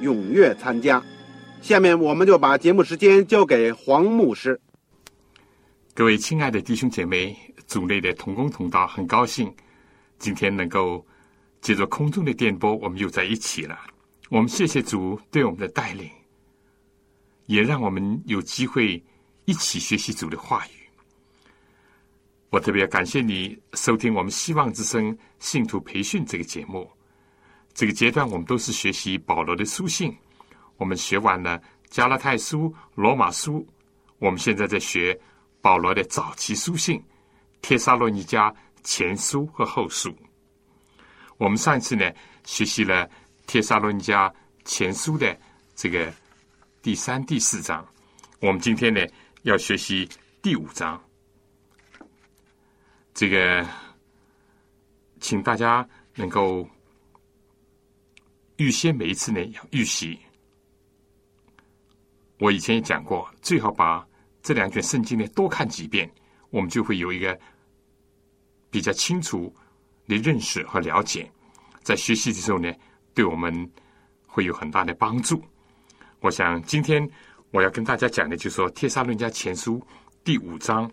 [0.00, 1.02] 踊跃参加。
[1.60, 4.60] 下面我们就把节目时间交给黄牧师。
[5.94, 7.36] 各位亲爱的弟兄姐妹，
[7.66, 9.52] 组内的同工同道，很高兴
[10.18, 11.04] 今天能够
[11.60, 13.76] 借着空中的电波，我们又在一起了。
[14.28, 16.08] 我们谢谢主对我们的带领，
[17.46, 19.02] 也让我们有机会
[19.46, 20.70] 一起学习主的话语。
[22.50, 26.88] 我特别感谢你收听我们希望之声信徒培训这个节目。
[27.78, 30.12] 这个阶段我们都是学习保罗的书信，
[30.78, 33.64] 我们学完了加拉太书、罗马书，
[34.18, 35.16] 我们现在在学
[35.60, 37.00] 保罗的早期书信——
[37.62, 40.12] 帖撒罗尼迦前书和后书。
[41.36, 42.12] 我们上一次呢
[42.44, 43.08] 学习了
[43.46, 44.28] 帖撒罗尼迦
[44.64, 45.38] 前书的
[45.76, 46.12] 这个
[46.82, 47.86] 第三、第四章，
[48.40, 49.00] 我们今天呢
[49.42, 50.08] 要学习
[50.42, 51.00] 第五章。
[53.14, 53.64] 这个，
[55.20, 56.68] 请大家能够
[58.58, 60.16] 预先每一次呢要预习。
[62.38, 64.06] 我以前也讲过，最好把
[64.42, 66.08] 这两卷圣经呢多看几遍，
[66.50, 67.36] 我们就会有一个
[68.70, 69.52] 比较清楚
[70.06, 71.28] 的认识和了解，
[71.82, 72.72] 在学习的时候呢，
[73.14, 73.68] 对我们
[74.26, 75.42] 会有很大的帮助。
[76.20, 77.08] 我想今天
[77.50, 79.78] 我要跟大家讲的，就是说《帖撒论家前书》
[80.22, 80.88] 第五章，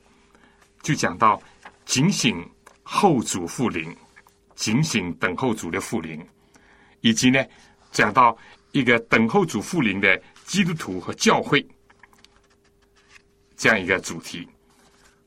[0.81, 1.41] 就讲到。
[1.85, 2.43] 警醒
[2.81, 3.95] 后主复临，
[4.55, 6.19] 警醒等候主的复临，
[7.05, 7.39] 以及呢，
[7.91, 8.35] 讲到
[8.71, 11.63] 一个等候主复临的基督徒和教会
[13.55, 14.47] 这样一个主题。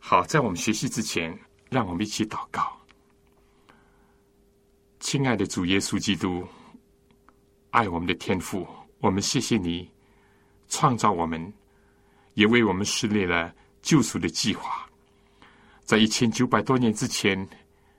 [0.00, 1.32] 好，在我们学习之前，
[1.70, 2.76] 让我们一起祷告。
[4.98, 6.44] 亲爱的主耶稣基督，
[7.70, 8.66] 爱我们的天父，
[8.98, 9.88] 我们谢谢你
[10.68, 11.52] 创造我们，
[12.34, 14.84] 也为我们设立了救赎的计划。
[15.84, 17.48] 在一千九百多年之前，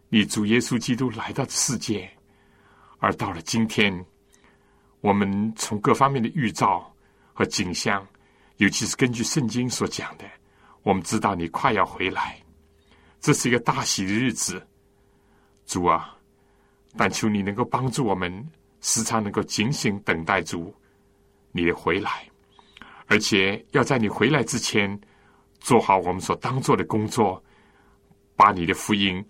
[0.09, 2.12] 你主耶稣基督来到世界，
[2.99, 4.05] 而到了今天，
[5.01, 6.93] 我们从各方面的预兆
[7.33, 8.05] 和景象，
[8.57, 10.25] 尤其是根据圣经所讲的，
[10.83, 12.38] 我们知道你快要回来，
[13.19, 14.61] 这是一个大喜的日子。
[15.65, 16.15] 主啊，
[16.97, 18.47] 但求你能够帮助我们，
[18.81, 20.73] 时常能够警醒等待主
[21.51, 22.27] 你的回来，
[23.07, 24.99] 而且要在你回来之前，
[25.59, 27.43] 做好我们所当做的工作。
[28.35, 29.21] 把你的福音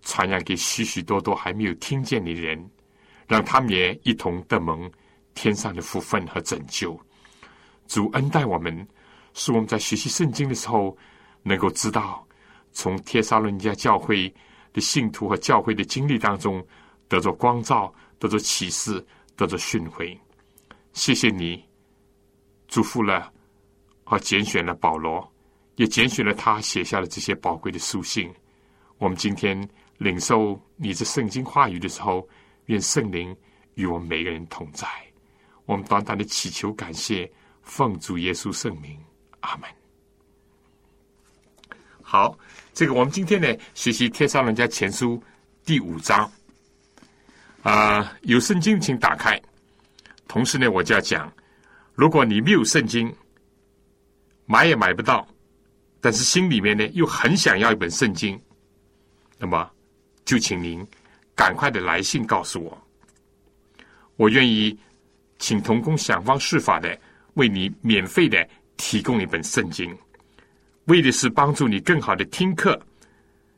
[0.00, 2.58] 传扬给许许多多还没有听见的人，
[3.26, 4.90] 让他们也一同得蒙
[5.34, 6.98] 天上的福分和拯救。
[7.86, 8.86] 主恩待我们，
[9.34, 10.96] 使我们在学习圣经的时候，
[11.42, 12.26] 能够知道
[12.72, 14.32] 从帖撒罗尼迦教会
[14.72, 16.64] 的信徒和教会的经历当中
[17.08, 19.04] 得着光照，得着启示，
[19.36, 20.16] 得着训诲。
[20.92, 21.62] 谢谢你，
[22.68, 23.32] 祝福了
[24.04, 25.30] 和拣选了保罗，
[25.76, 28.32] 也拣选了他写下了这些宝贵的书信。
[28.98, 29.68] 我们今天
[29.98, 32.26] 领受你这圣经话语的时候，
[32.66, 33.36] 愿圣灵
[33.74, 34.86] 与我们每个人同在。
[35.66, 37.30] 我们短短的祈求感谢，
[37.62, 38.98] 奉主耶稣圣名，
[39.40, 39.68] 阿门。
[42.02, 42.38] 好，
[42.72, 45.16] 这个我们今天呢学习《天上人家前书》
[45.64, 46.30] 第五章。
[47.62, 49.40] 啊，有圣经请打开。
[50.28, 51.32] 同时呢，我就要讲，
[51.94, 53.10] 如果你没有圣经，
[54.44, 55.26] 买也买不到，
[56.00, 58.38] 但是心里面呢又很想要一本圣经。
[59.38, 59.70] 那么，
[60.26, 60.86] 就请您
[61.34, 62.86] 赶快的来信告诉我，
[64.16, 64.78] 我愿意
[65.38, 66.98] 请童工想方设法的
[67.34, 69.96] 为你免费的提供一本圣经，
[70.84, 72.80] 为的是帮助你更好的听课，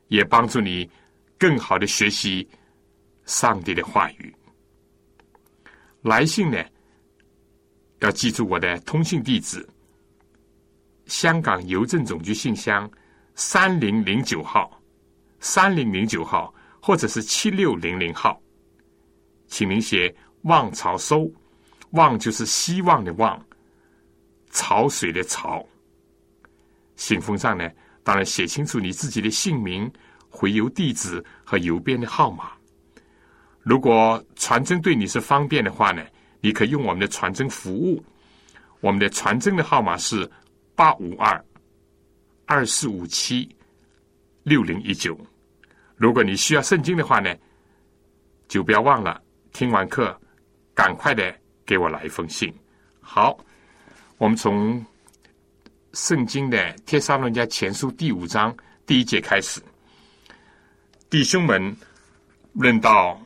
[0.09, 0.89] 也帮助你
[1.39, 2.49] 更好的学习
[3.25, 4.35] 上帝的话语。
[6.03, 6.65] 来信呢，
[8.01, 9.67] 要记住我的通信地址：
[11.07, 12.91] 香港邮政总局信箱
[13.35, 14.73] 三零零九号。
[15.39, 16.53] 三零零九号，
[16.87, 18.41] 或者是七六零零号，
[19.49, 20.15] 请您写
[20.47, 21.29] “望潮收”，
[21.91, 23.45] 望就是希望的望，
[24.53, 25.67] 潮水的潮。
[26.95, 27.69] 信封上呢，
[28.05, 29.93] 当然写清楚你自己的姓名、
[30.29, 32.53] 回邮地址和邮编的号码。
[33.63, 36.07] 如果传真对你是方便的话呢，
[36.41, 38.01] 你可以用我们的传真服务。
[38.81, 40.31] 我们的传真的号码是
[40.77, 41.45] 八五二
[42.45, 43.53] 二四五七
[44.45, 45.19] 六零一九。
[45.97, 47.35] 如果你需要圣经的话呢，
[48.49, 49.21] 就不要忘了
[49.53, 50.17] 听完课，
[50.75, 51.35] 赶快的
[51.65, 52.53] 给我来一封信。
[53.01, 53.37] 好，
[54.19, 54.85] 我们从
[55.93, 58.55] 圣经的《帖撒罗尼迦前书》第五章
[58.87, 59.61] 第一节开始，
[61.11, 61.77] 弟兄们，
[62.53, 63.21] 论到。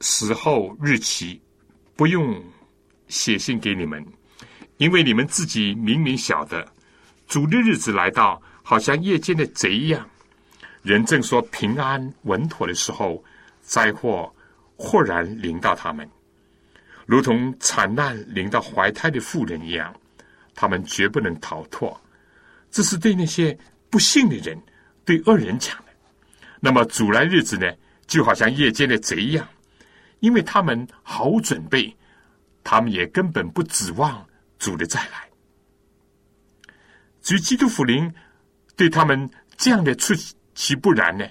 [0.00, 1.42] 时候日期
[1.96, 2.40] 不用
[3.08, 4.06] 写信给你们，
[4.76, 6.64] 因为你们自己明明晓得，
[7.26, 10.08] 主的日子来到，好像夜间的贼一样。
[10.88, 13.22] 人正说平安稳妥的时候，
[13.60, 14.34] 灾祸
[14.74, 16.08] 豁然临到他们，
[17.04, 19.94] 如同惨难临到怀胎的妇人一样，
[20.54, 21.94] 他们绝不能逃脱。
[22.70, 23.54] 这是对那些
[23.90, 24.58] 不幸的人、
[25.04, 25.92] 对恶人讲的。
[26.58, 27.70] 那么主来日子呢，
[28.06, 29.46] 就好像夜间的贼一样。
[30.20, 31.94] 因为他们毫无准备，
[32.64, 34.26] 他们也根本不指望
[34.58, 35.28] 主的再来。
[37.20, 38.10] 至于基督福临
[38.74, 40.14] 对他们这样的出
[40.58, 41.24] 其不然呢，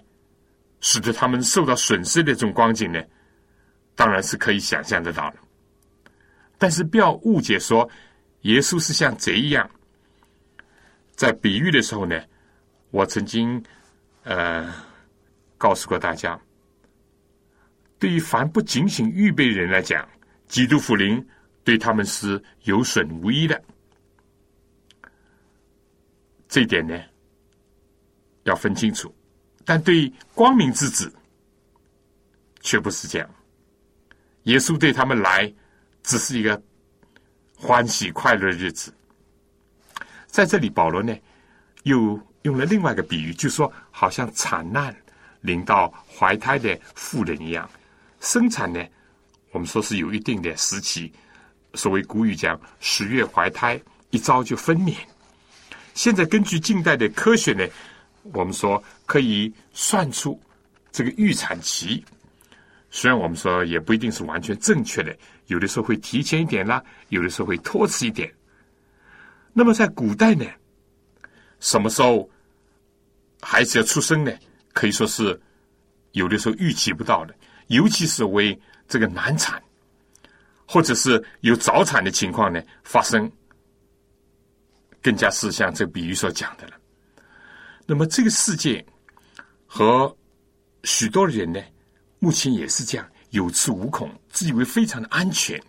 [0.80, 3.04] 使得他们受到损失的这种光景呢，
[3.94, 5.38] 当然是可以想象得到的。
[6.58, 7.88] 但是不要误解说，
[8.44, 9.70] 耶稣是像贼一样。
[11.14, 12.24] 在比喻的时候呢，
[12.90, 13.62] 我曾经
[14.24, 14.74] 呃
[15.58, 16.40] 告诉过大家。
[18.00, 20.08] 对于凡不警醒预备人来讲，
[20.48, 21.22] 基督福临
[21.66, 23.62] 对他们是有损无益的。
[26.48, 26.98] 这一点呢，
[28.44, 29.14] 要分清楚。
[29.68, 31.14] 但对光明之子，
[32.62, 33.30] 却不是这样。
[34.44, 35.54] 耶稣对他们来，
[36.04, 36.60] 只是一个
[37.54, 38.94] 欢喜快乐的日子。
[40.28, 41.14] 在这里，保罗呢，
[41.84, 44.96] 又用了另外一个比喻，就说好像惨难
[45.42, 47.70] 临到怀胎的妇人一样。
[48.22, 48.82] 生产呢，
[49.52, 51.12] 我们说是有一定的时期，
[51.74, 53.78] 所谓古语讲“十月怀胎，
[54.12, 54.96] 一朝就分娩”。
[55.94, 57.68] 现在根据近代的科学呢，
[58.34, 60.40] 我们说可以算出
[60.92, 62.04] 这个预产期。
[62.90, 65.16] 虽然我们说也不一定是完全正确的，
[65.48, 68.34] 有的时候会提前一点啦，有的时候会拖迟一点。
[69.54, 70.46] 那么在古代呢，
[71.60, 72.30] 什么时候
[73.42, 74.32] 孩子要出生呢？
[74.74, 75.40] 可以说是
[76.12, 77.36] 有的时候预期不到的。
[77.68, 78.58] 尤其是为
[78.88, 79.62] 这个难产，
[80.66, 83.30] 或者是有早产的情况呢发生，
[85.02, 86.74] 更加是像这比喻所讲的了。
[87.88, 88.86] 那么这个世界
[89.66, 90.16] 和
[90.84, 91.60] 许多人呢，
[92.20, 95.60] 目前也是这样，有恃无恐，自以为非常的安全，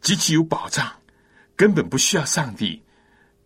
[0.00, 0.92] 极其有保障，
[1.54, 2.82] 根本不需要上帝，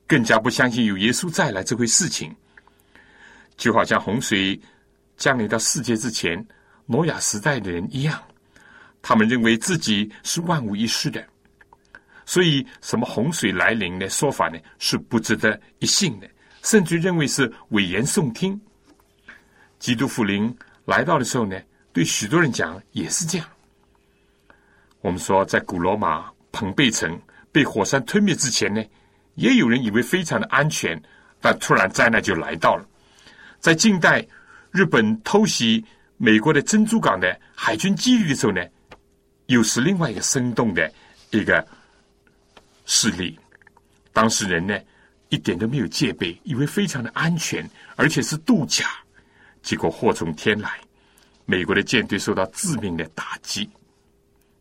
[0.07, 2.35] 更加不相信有耶稣再来这回事情。
[3.59, 4.59] 就好像洪水
[5.17, 6.45] 降临到世界之前。
[6.89, 8.23] 挪亚时代的人一样，
[9.03, 11.27] 他们认为自己是万无一失的，
[12.25, 16.31] 所以什么洪水来临的说法呢，是不值得一信的，
[16.67, 18.61] 甚至认为是危言耸听。
[19.79, 20.53] 基督复临
[20.85, 21.57] 来到的时候呢，
[21.93, 23.47] 对许多人讲也是这样。
[25.01, 27.17] 我们说，在古罗马彭贝城
[27.53, 28.85] 被火山吞灭之前呢，
[29.37, 31.01] 也有人以为非常的安全，
[31.41, 32.85] 但突然灾难就来到了。
[33.61, 34.27] 在近代，
[34.73, 35.83] 日本偷袭。
[36.19, 38.65] 美国的珍珠港的海军基地的时候呢，
[39.49, 40.91] 又是另外一个生动的
[41.29, 41.63] 一个
[42.87, 43.39] 事例。
[44.15, 44.75] 当事人呢，
[45.29, 48.87] 一点都没有戒备，以为非常的安全，而且是度假。
[49.63, 50.79] 结果祸从天来，
[51.45, 53.69] 美国的舰队受到致命的打击。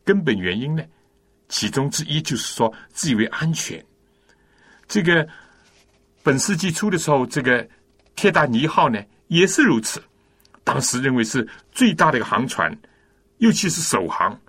[0.03, 0.83] 根本原因呢，
[1.49, 3.83] 其中之一就是说自以为安全。
[4.87, 5.27] 这个
[6.23, 7.67] 本世纪初的时候，这个
[8.15, 10.03] 铁达尼号呢，也是如此。
[10.63, 12.75] 当时认为是最大的一个航船，
[13.37, 14.39] 尤其是首航，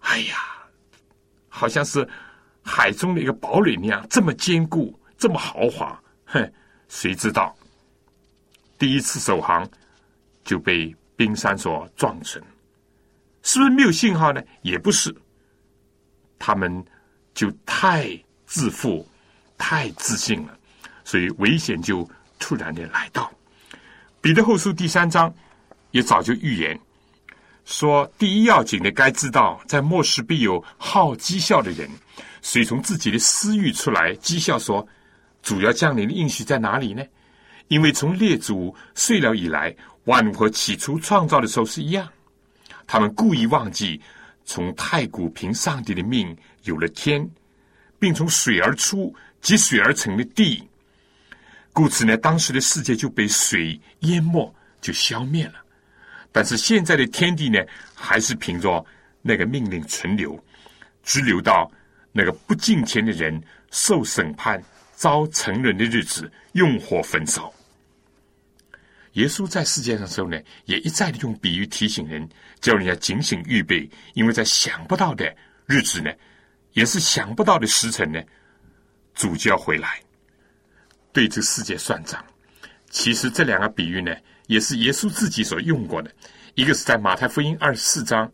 [0.00, 0.36] 哎呀，
[1.48, 2.06] 好像是
[2.62, 6.02] 海中的一个堡垒那样，这么坚固，这么豪华。
[6.24, 6.52] 哼，
[6.88, 7.56] 谁知道
[8.76, 9.68] 第一次首航
[10.42, 12.42] 就被冰山所撞沉？
[13.44, 14.42] 是不是没有信号呢？
[14.62, 15.14] 也不是，
[16.40, 16.84] 他们
[17.34, 19.08] 就太自负、
[19.56, 20.58] 太自信了，
[21.04, 22.08] 所以危险就
[22.40, 23.30] 突然的来到。
[24.20, 25.32] 彼得后书第三章
[25.92, 26.76] 也早就预言
[27.64, 31.88] 说，第一要紧的该知道，在末世必有好讥笑的人，
[32.40, 34.84] 随从自己的私欲出来讥笑说
[35.42, 37.02] ：“主要降临的应许在哪里呢？”
[37.68, 42.06] 因为从列祖睡了以来，万物和起初创造的时候是一样。
[42.86, 43.98] 他们故意忘记
[44.44, 47.26] 从太古凭上帝的命有了天，
[47.98, 50.62] 并从水而出及水而成的地，
[51.72, 55.54] 故此呢，当时的世界就被水淹没，就消灭了。
[56.30, 57.58] 但是现在的天地呢，
[57.94, 58.84] 还是凭着
[59.22, 60.38] 那个命令存留，
[61.02, 61.70] 直留到
[62.10, 64.62] 那个不敬虔的人受审判、
[65.02, 67.52] 遭成人的日子，用火焚烧。
[69.14, 72.28] 耶稣在世界上的时候呢，也一再的用比喻提醒人，
[72.60, 75.34] 叫人家警醒预备，因为在想不到的
[75.66, 76.12] 日子呢，
[76.74, 78.22] 也是想不到的时辰呢，
[79.12, 80.00] 主就要回来，
[81.12, 82.24] 对这个世界算账。
[82.88, 84.14] 其实这两个比喻呢，
[84.46, 86.08] 也是耶稣自己所用过的。
[86.54, 88.32] 一个是在马太福音二十四章，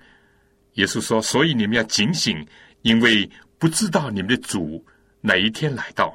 [0.75, 2.47] 耶稣说：“所以你们要警醒，
[2.83, 3.27] 因为
[3.59, 4.85] 不知道你们的主
[5.23, 6.15] 哪一天来到。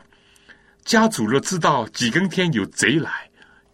[0.84, 3.12] 家主若知道几更天有贼来。”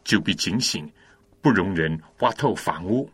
[0.05, 0.91] 就必警醒，
[1.39, 3.07] 不容人挖透房屋。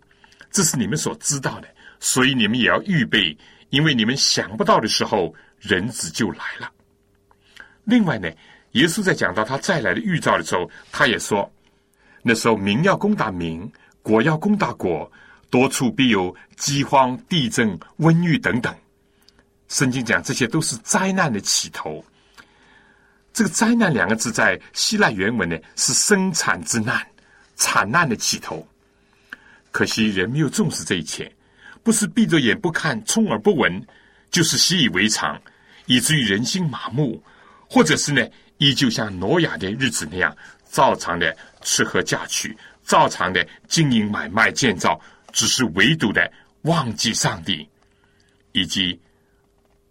[0.49, 1.67] 这是你们所知道的，
[1.99, 3.37] 所以你们也要预备，
[3.69, 6.71] 因为你们想不到的时候，人子就来了。
[7.83, 8.31] 另外呢，
[8.73, 11.51] 耶稣在讲到他再来的预兆的时候，他也说，
[12.21, 13.69] 那时候民要攻打民，
[14.01, 15.11] 国要攻打国，
[15.49, 18.73] 多处必有饥荒、地震、瘟疫等等。
[19.67, 22.01] 圣经讲这些都是灾难的起头。
[23.35, 27.05] 这个“灾难”两个字在希腊原文呢，是生产之难、
[27.57, 28.65] 惨难的起头。
[29.71, 31.29] 可惜人没有重视这一切，
[31.83, 33.85] 不是闭着眼不看、充耳不闻，
[34.31, 35.37] 就是习以为常，
[35.85, 37.21] 以至于人心麻木，
[37.69, 38.25] 或者是呢，
[38.57, 40.33] 依旧像挪亚的日子那样，
[40.71, 44.97] 照常的吃喝嫁娶，照常的经营买卖建造，
[45.33, 47.67] 只是唯独的忘记上帝，
[48.53, 48.97] 以及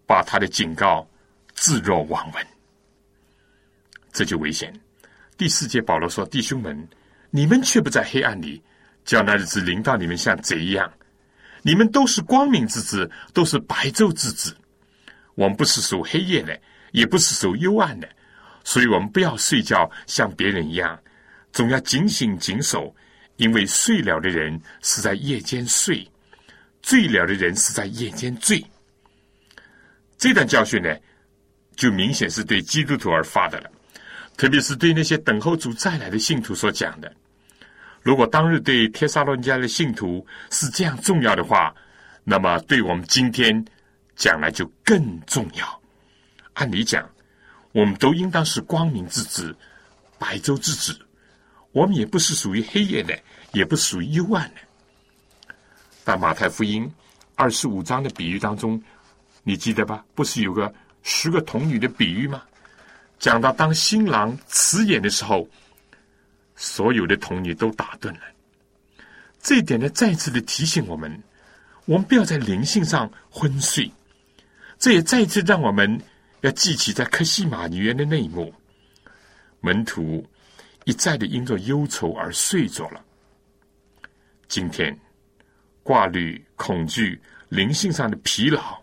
[0.07, 1.07] 把他的警告
[1.53, 2.54] 置若罔闻。
[4.15, 4.73] 这就危险。
[5.37, 6.87] 第四节，保罗说：“弟兄们，
[7.29, 8.63] 你们却不在黑暗里，
[9.03, 10.89] 叫那日子临到你们像贼一样。
[11.61, 14.55] 你们都是光明之子，都是白昼之子。
[15.33, 16.57] 我们不是属黑夜的，
[16.93, 18.07] 也不是属幽暗的，
[18.63, 20.97] 所以我们不要睡觉，像别人一样，
[21.51, 22.95] 总要警醒警守，
[23.35, 26.09] 因为睡了的人是在夜间睡，
[26.81, 28.65] 醉了的人是在夜间醉。”
[30.17, 30.95] 这段教训呢，
[31.75, 33.69] 就明显是对基督徒而发的了。
[34.37, 37.13] 特别是对那些等候主再来的信徒所讲的，
[38.01, 41.73] 如果当日对帖撒罗尼迦的信徒是这样重要的话，
[42.23, 43.65] 那么对我们今天
[44.15, 45.81] 将来就更重要。
[46.53, 47.09] 按理讲，
[47.71, 49.55] 我们都应当是光明之子、
[50.19, 50.99] 白昼之子，
[51.71, 53.17] 我们也不是属于黑夜的，
[53.53, 55.55] 也不属于幽暗的。
[56.03, 56.91] 但马太福音
[57.35, 58.81] 二十五章的比喻当中，
[59.43, 60.05] 你记得吧？
[60.13, 60.73] 不是有个
[61.03, 62.43] 十个童女的比喻吗？
[63.17, 65.47] 讲到当新郎辞演的时候，
[66.55, 68.19] 所有的童女都打盹了。
[69.41, 71.23] 这一点呢，再次的提醒我们，
[71.85, 73.91] 我们不要在灵性上昏睡。
[74.77, 75.99] 这也再次让我们
[76.41, 78.53] 要记起在克西马尼园的那一幕，
[79.61, 80.25] 门徒
[80.83, 83.03] 一再的因着忧愁而睡着了。
[84.47, 84.95] 今天
[85.81, 87.19] 挂虑、恐惧、
[87.49, 88.79] 灵性上的疲劳，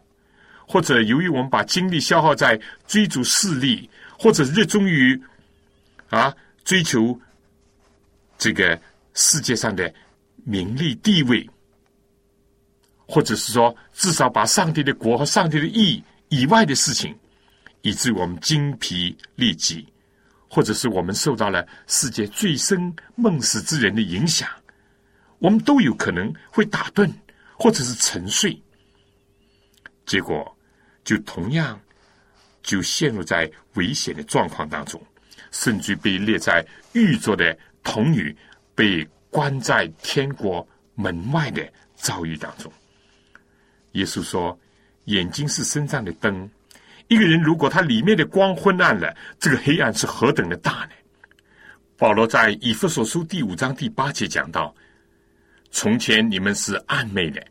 [0.67, 3.89] 或者由于我们把精力消耗在追逐势力。
[4.23, 5.21] 或者热衷于
[6.09, 6.33] 啊
[6.65, 7.21] 追求
[8.39, 8.81] 这个
[9.15, 9.93] 世界上的
[10.45, 11.45] 名利地位，
[13.05, 17.13] 或者是说至少把上帝的国和上帝的义以外的事情，
[17.81, 19.85] 以致我们精疲力竭，
[20.49, 24.49] 或者是我们受到了世界最深梦死之人的影响，
[25.41, 27.13] 我们都有可能会打盹，
[27.59, 28.57] 或者是沉睡，
[30.07, 30.57] 结果
[31.03, 31.81] 就同样。
[32.63, 35.03] 就陷入在危险的状况当中，
[35.51, 38.35] 甚至被列在狱中的童女
[38.75, 41.67] 被关在天国门外的
[41.97, 42.73] 遭遇当中。
[43.93, 44.59] 耶稣说
[45.07, 46.49] ：“眼睛是身上的灯，
[47.09, 50.91] 一个人如果他里面的光昏暗了，这个黑暗是何等的大呢？”
[51.99, 54.75] 保罗在以弗所书第五章第八节讲到
[55.71, 57.45] ：“从前你们是暗昧的，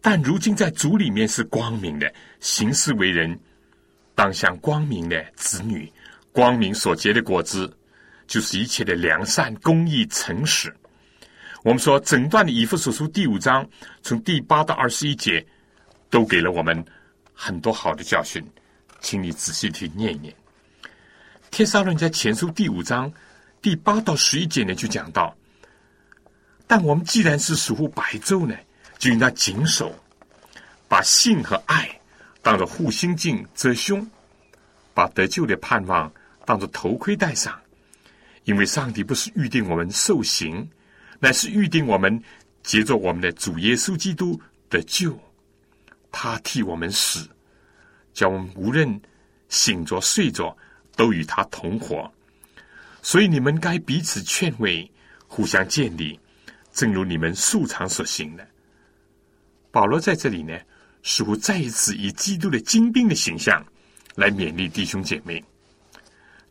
[0.00, 3.38] 但如今在主里面是光明的，行事为人。”
[4.16, 5.92] 当向光明的子女，
[6.32, 7.72] 光明所结的果子，
[8.26, 10.74] 就是一切的良善、公义、诚实。
[11.62, 13.68] 我们说，整段的以弗所书第五章，
[14.02, 15.46] 从第八到二十一节，
[16.08, 16.82] 都给了我们
[17.34, 18.42] 很多好的教训，
[19.00, 20.34] 请你仔细去念一念。
[21.50, 23.12] 天撒论家前书第五章
[23.60, 25.36] 第八到十一节呢，就讲到：
[26.66, 28.56] 但我们既然是属乎白昼呢，
[28.96, 29.94] 就应当谨守，
[30.88, 31.95] 把性和爱。
[32.46, 34.08] 当着护心镜遮胸，
[34.94, 36.08] 把得救的盼望
[36.44, 37.60] 当做头盔戴上，
[38.44, 40.64] 因为上帝不是预定我们受刑，
[41.18, 42.22] 乃是预定我们
[42.62, 45.18] 接着我们的主耶稣基督的救。
[46.12, 47.28] 他替我们死，
[48.14, 49.02] 叫我们无论
[49.48, 50.56] 醒着睡着，
[50.94, 52.08] 都与他同活。
[53.02, 54.88] 所以你们该彼此劝慰，
[55.26, 56.16] 互相建立，
[56.72, 58.46] 正如你们素常所行的。
[59.72, 60.56] 保罗在这里呢，
[61.06, 63.64] 似乎再一次以基督的精兵的形象
[64.16, 65.42] 来勉励弟兄姐妹。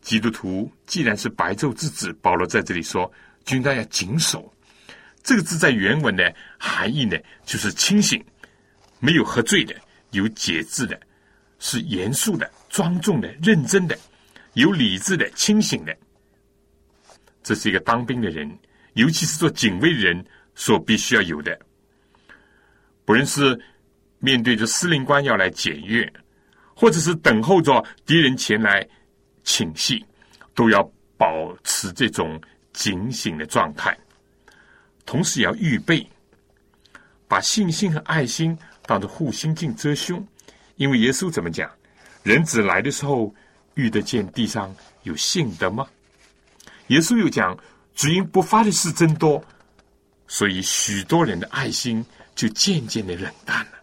[0.02, 3.12] 基督徒既然是白昼之子，保罗在这里说，
[3.44, 4.50] 军大要谨守。
[5.22, 8.24] 这个字在原文的含义呢，就是清醒。
[9.00, 9.76] 没有喝醉的，
[10.12, 10.98] 有节制的，
[11.60, 14.00] 是严肃的、庄重的、认真的，
[14.54, 15.96] 有理智的、清醒的。
[17.44, 18.50] 这是一个当兵的人，
[18.94, 21.60] 尤其是做警卫人所必须要有的。
[23.04, 23.60] 不论是
[24.26, 26.12] 面对着司令官要来检阅，
[26.76, 28.84] 或者是等候着敌人前来
[29.44, 30.04] 请戏，
[30.56, 30.82] 都要
[31.16, 32.42] 保持这种
[32.74, 33.96] 警醒的状态，
[35.06, 36.06] 同时也要预备，
[37.28, 38.58] 把信心和爱心。
[38.88, 40.24] 当做护心镜遮胸，
[40.76, 41.68] 因为耶稣怎么讲？
[42.22, 43.34] 人子来的时候，
[43.74, 45.88] 遇得见地上有信的吗？
[46.90, 47.58] 耶稣又讲，
[47.96, 49.44] 主因不发的事真多，
[50.28, 52.06] 所以许多人的爱心
[52.36, 53.75] 就渐渐的冷淡了。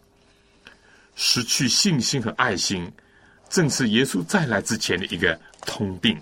[1.14, 2.90] 失去信心和爱心，
[3.49, 6.21] 正是耶稣再来之前的一个通病。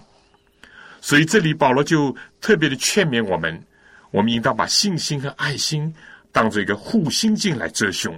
[1.01, 3.63] 所以这里保罗就特别的劝勉我们：，
[4.11, 5.95] 我们应当把信心和爱心
[6.33, 8.15] 当做一个护心镜来遮胸。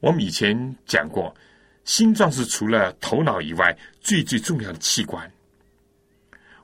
[0.00, 1.34] 我们以前讲过，
[1.84, 5.30] 心脏是除了头脑以外最最重要的器官。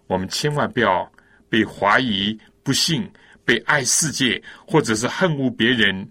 [0.06, 1.10] 我们千万不要
[1.48, 3.10] 被怀疑、不信、
[3.44, 6.06] 被爱世界，或者是恨恶别人，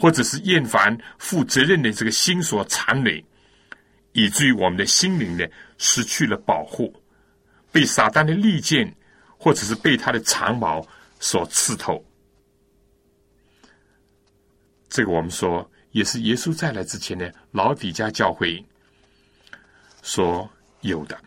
[0.00, 3.22] 或者是厌烦负责任的这个心所缠累，
[4.12, 6.94] 以至于我们的心灵呢失去了保护，
[7.70, 8.90] 被撒旦的利剑，
[9.36, 10.86] 或者是被他的长矛
[11.18, 12.02] 所刺透。
[14.88, 15.70] 这个我们说。
[15.92, 18.64] 也是耶稣再来之前呢，老底家教会
[20.02, 20.48] 所
[20.82, 21.20] 有的，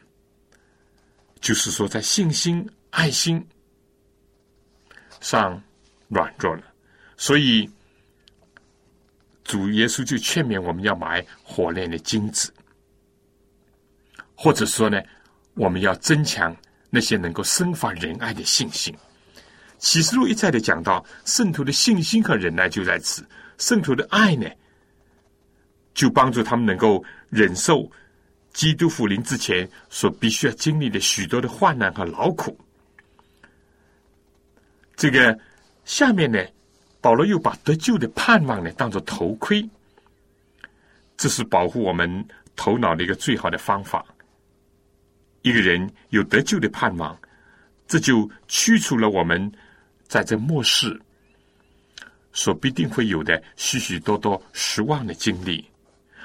[1.42, 3.46] 就是说在信心、爱心
[5.20, 5.62] 上
[6.08, 6.64] 软弱了，
[7.18, 7.70] 所以
[9.44, 12.54] 主耶稣就劝勉我们要买火炼的金子，
[14.36, 15.02] 或者说呢，
[15.56, 16.56] 我们要增强
[16.90, 18.96] 那些能够生发仁爱的信心。
[19.80, 23.28] 启示录一再的讲到，圣徒的信心和忍耐就在此。
[23.58, 24.50] 圣徒的爱呢，
[25.94, 27.92] 就帮助他们能够忍受
[28.54, 32.58] 基督复临之前所必须要经历的许多的患难和劳苦。
[34.96, 35.38] 这个
[35.84, 36.40] 下面呢，
[37.04, 39.70] 保罗又把得救的盼望呢当做头盔，
[41.18, 44.06] 这是保护我们头脑的一个最好的方法。
[45.42, 47.20] 一个人有得救的盼望，
[47.90, 49.52] 这就驱除了我们
[50.08, 50.98] 在这末世。
[52.32, 55.64] 所必定会有的许许多多失望的经历，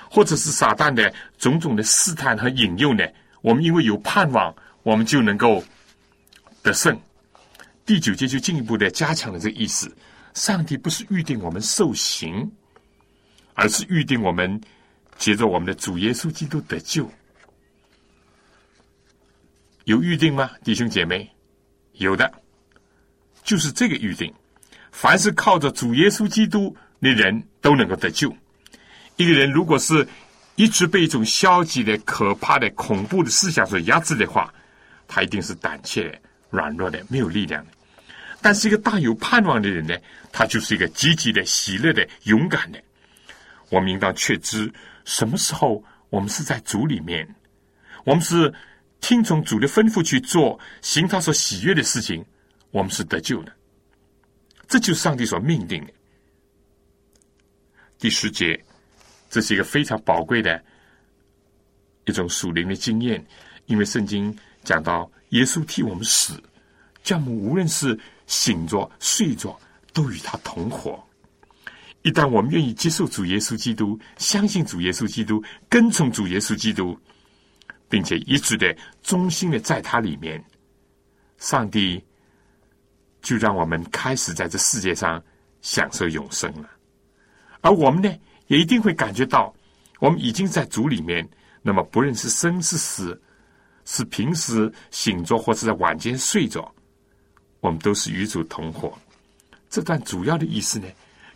[0.09, 3.05] 或者是撒旦的种种的试探和引诱呢？
[3.43, 5.63] 我们因为有盼望，我们就能够
[6.63, 6.97] 得胜。
[7.85, 9.95] 第九节就进一步的加强了这个意思：
[10.39, 12.49] 上帝不是预定我们受刑，
[13.55, 14.61] 而是预定我们
[15.19, 17.11] 接着我们的主耶稣基督得救。
[19.83, 21.29] 有预定吗，弟兄姐妹？
[21.95, 22.33] 有的，
[23.43, 24.33] 就是这个预定。
[24.93, 28.33] 凡是靠着主耶稣基督的人都能够得救。
[29.17, 30.07] 一个人如果是
[30.55, 34.55] 一直被一种消极的、可怕的、恐怖的思想所压制的话，
[35.09, 36.17] 他一定是胆怯、
[36.49, 37.73] 软弱的、没有力量的。
[38.41, 39.97] 但是一个大有盼望的人呢，
[40.33, 42.81] 他就是一个积极的、喜乐的、勇敢的。
[43.69, 44.73] 我们应当确知，
[45.05, 47.29] 什么时候我们是在主里面，
[48.05, 48.53] 我们是
[49.01, 52.25] 听从主的吩咐去做，行他所喜悦的事情，
[52.71, 53.53] 我们是得救的。
[54.69, 55.93] 这就是上帝所命定的。
[57.99, 58.59] 第十节，
[59.29, 60.63] 这是一个非常宝贵的
[62.05, 63.23] 一种属灵的经验，
[63.67, 66.41] 因为圣经讲到耶稣替我们死，
[67.03, 67.99] 叫我们无论是
[68.29, 69.59] 醒着睡着，
[69.93, 71.05] 都与他同活。
[72.03, 76.97] 一旦我们愿意接受主耶稣基督，相信主耶稣基督，跟从主耶稣基督，
[77.89, 80.41] 并且一直的忠心的在他里面，
[81.39, 82.01] 上帝。
[83.21, 85.21] 就让我们开始在这世界上
[85.61, 86.71] 享受永生了，
[87.61, 89.53] 而我们呢，也一定会感觉到，
[89.99, 91.29] 我们已经在主里面。
[91.61, 93.21] 那么，不论是生是死，
[93.85, 96.73] 是平时醒着，或是在晚间睡着，
[97.61, 98.97] 我们都是与主同活。
[99.71, 100.87] 这段主要的意思呢，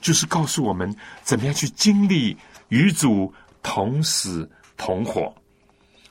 [0.00, 2.36] 就是告诉我们怎么样去经历
[2.68, 3.32] 与主
[3.62, 5.34] 同死同活，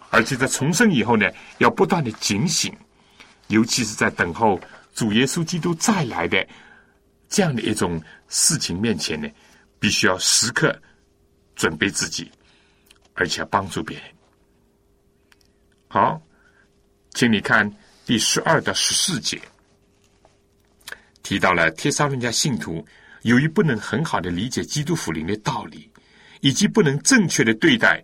[0.10, 2.76] 而且在重生以后呢，要不断的警醒，
[3.48, 4.60] 尤其是在等候。
[4.94, 6.46] 主耶稣基督再来的
[7.30, 9.28] 这样的一种事情面前呢，
[9.80, 10.78] 必须要时刻
[11.56, 12.30] 准备自己，
[13.14, 14.06] 而且要帮助别人。
[15.88, 16.22] 好，
[17.14, 17.74] 请你看
[18.06, 19.42] 第十二到十四节，
[21.32, 22.86] 提到了帖撒论家信徒
[23.22, 25.90] 由于不能很好的理解基督福音的道理，
[26.42, 28.04] 以及不能正确的对待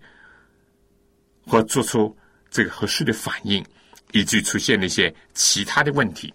[1.46, 2.18] 和做出
[2.50, 3.62] 这个合适的反应，
[4.14, 6.34] 以致出现了一些其他的问题。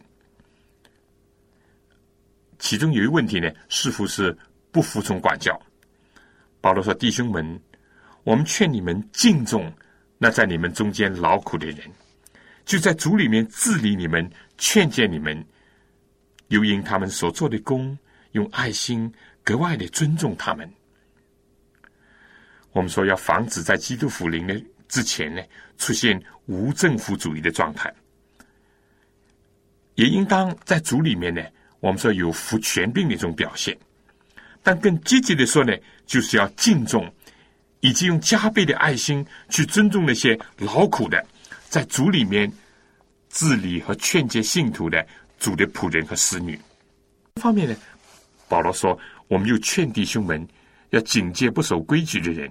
[2.58, 4.36] 其中有一问题呢，似乎是
[4.70, 5.58] 不服从管教。
[6.60, 7.58] 保罗说：“弟兄们，
[8.22, 9.72] 我们劝你们敬重
[10.18, 11.78] 那在你们中间劳苦的人，
[12.66, 15.42] 就在主里面治理你们，劝诫你们，
[16.52, 17.98] 又因他们所做的工，
[18.32, 19.10] 用爱心
[19.42, 20.70] 格外的尊重他们。
[22.72, 25.42] 我们说要防止在基督福临的之前呢，
[25.78, 27.90] 出现无政府主义的状态，
[29.94, 31.42] 也应当在主里面呢。”
[31.80, 33.76] 我们说有服权柄的一种表现，
[34.62, 37.12] 但更积极的说呢，就是要敬重，
[37.80, 41.26] 以及用加倍的爱心去尊重那些劳苦的，
[41.68, 42.48] 在主里面
[43.30, 45.04] 治理和劝诫信徒的
[45.42, 46.54] 主的仆人和使女。
[47.34, 47.76] 一方面呢，
[48.48, 50.46] 保罗说，我们又劝弟兄们
[50.90, 52.48] 要警戒不守规矩的人，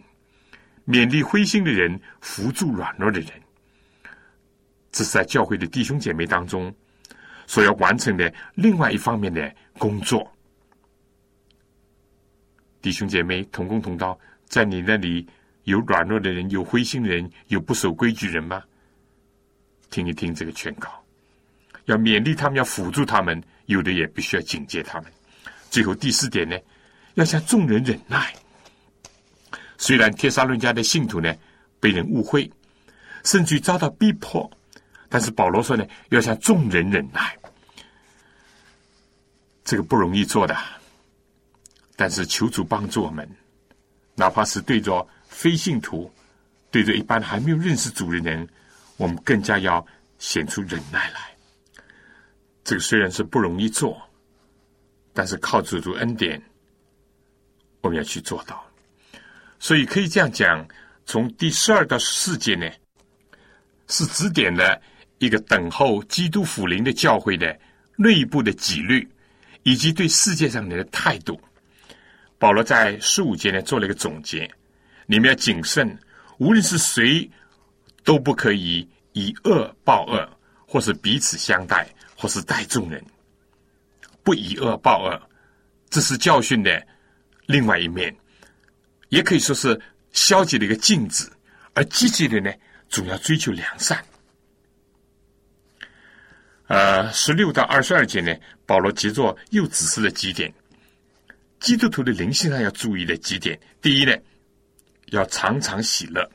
[0.86, 3.30] 勉励灰心的人，扶助软弱的人。
[4.92, 6.74] 这是在教会的弟兄姐妹当中。
[7.48, 10.26] 所要完成的另外一方面的工作，
[12.82, 15.28] 弟兄姐妹同工同道，在你那里
[15.64, 18.64] 有软弱的人，有灰心的人，有不守规矩人吗？
[19.90, 21.01] 听一听这个劝告，
[21.92, 25.12] 要勉励他们，要辅助他们，有的也必须要警戒他们。
[25.70, 26.58] 最后第四点呢，
[27.16, 28.34] 要向众人忍耐。
[29.78, 31.36] 虽然帖撒论家的信徒呢
[31.82, 32.50] 被人误会，
[33.26, 34.50] 甚至遭到逼迫，
[35.10, 37.38] 但是保罗说呢，要向众人忍耐。
[39.66, 40.58] 这个不容易做的，
[41.98, 43.30] 但是求主帮助我们，
[44.16, 46.10] 哪怕是对着非信徒，
[46.70, 48.48] 对着一般还没有认识主的人，
[48.96, 49.86] 我们更加要
[50.20, 51.20] 显出忍耐来。
[52.64, 54.02] 这个虽然是不容易做，
[55.14, 56.42] 但是靠主主恩典，
[57.82, 58.66] 我们要去做到。
[59.60, 60.68] 所以可以这样讲，
[61.06, 62.70] 从第十二到十四节呢，
[63.88, 64.82] 是指点了
[65.20, 67.58] 一个等候基督福临的教会的
[67.96, 69.08] 内部的纪律。
[69.64, 71.40] 以及对世界上人的态度，
[72.40, 74.50] 保罗在十五节呢做了一个总结：
[75.06, 75.96] 你们要谨慎，
[76.40, 77.30] 无论是谁，
[78.04, 80.28] 都不可以以恶报恶，
[80.66, 81.88] 或是彼此相待，
[82.22, 83.04] 或是待众人。
[84.22, 85.20] 不以恶报恶，
[85.90, 86.86] 这是教训的
[87.48, 88.16] 另外一面，
[89.10, 89.82] 也可以说是
[90.12, 91.28] 消极的一个镜子；
[91.74, 92.54] 而积极的呢，
[92.88, 94.06] 总要追求良善。
[96.68, 98.32] 呃，十六到二十二节呢，
[98.68, 100.54] 保罗接着又指示了几点，
[101.60, 103.60] 基督徒的灵性上要注意的几点。
[103.82, 104.16] 第一呢，
[105.08, 106.30] 要常常喜乐。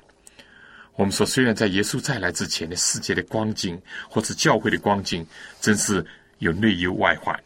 [0.96, 5.24] 我们说，虽然在耶稣再来之前的世界的光景，或是教会的光景，
[5.60, 6.04] 真是
[6.38, 7.38] 有内忧外患，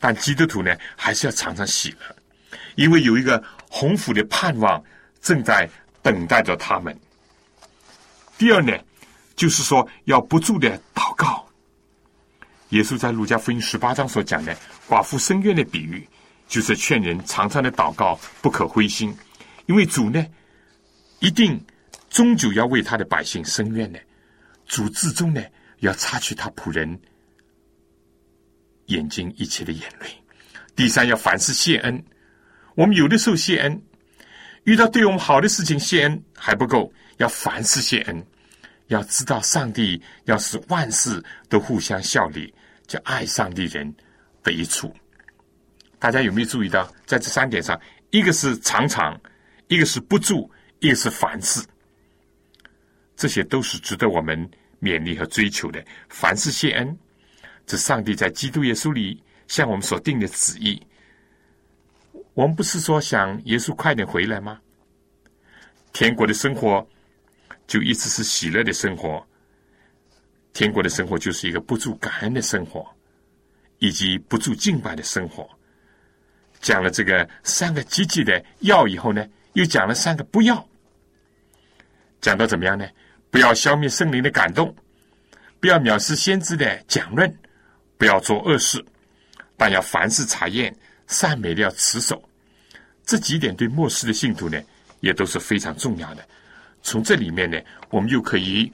[0.00, 2.16] 但基督徒呢，还是要常常喜乐，
[2.74, 4.82] 因为有一个鸿福的盼望
[5.22, 5.68] 正在
[6.02, 6.98] 等待着他们。
[8.36, 8.72] 第二呢，
[9.36, 11.46] 就是说要不住的祷告。
[12.70, 14.54] 耶稣在路加福音十八章所讲的
[14.88, 16.06] 寡妇深渊的比喻，
[16.48, 19.16] 就是劝人常常的祷告，不可灰心，
[19.66, 20.26] 因为主呢，
[21.20, 21.58] 一定
[22.08, 23.98] 终究要为他的百姓伸冤呢。
[24.66, 25.42] 主至终呢，
[25.80, 27.00] 要擦去他仆人
[28.86, 30.06] 眼睛一切的眼泪。
[30.76, 32.04] 第三，要凡事谢恩。
[32.74, 33.82] 我们有的时候谢恩，
[34.64, 38.26] 遇到对我们好的事情谢恩还不够，要凡事谢恩。
[38.88, 42.52] 要知道，上帝要使万事都互相效力，
[42.86, 43.94] 就爱上帝人
[44.42, 44.94] 得一处。
[45.98, 47.78] 大家有没有注意到，在这三点上，
[48.10, 49.20] 一个是常常，
[49.66, 51.60] 一个是不住，一个是凡事，
[53.18, 54.50] 这些都是值得我们
[54.80, 55.84] 勉励和追求的。
[56.08, 56.98] 凡事谢恩，
[57.66, 60.80] 这上帝在基督耶稣里向我们所定的旨意。
[62.32, 64.58] 我们不是说想耶稣快点回来吗？
[65.92, 66.88] 天国的生活。
[67.66, 69.22] 就一直是喜乐的生活，
[70.54, 72.88] 天国的生活就是一个不住感恩的生活，
[73.78, 75.46] 以及不住敬拜的生活。
[76.60, 80.66] 讲了这个三个积极的要以后呢，又讲了三个不要。
[82.22, 82.88] 讲到怎么样呢？
[83.30, 84.74] 不要消灭圣灵的感动，
[85.60, 87.32] 不要藐视先知的讲论，
[87.96, 88.84] 不要做恶事，
[89.56, 90.74] 但要凡事查验，
[91.06, 92.22] 善美的要持守。
[93.04, 94.60] 这几点对末世的信徒呢，
[95.00, 96.26] 也都是非常重要的。
[96.82, 97.58] 从这里面呢，
[97.90, 98.72] 我们又可以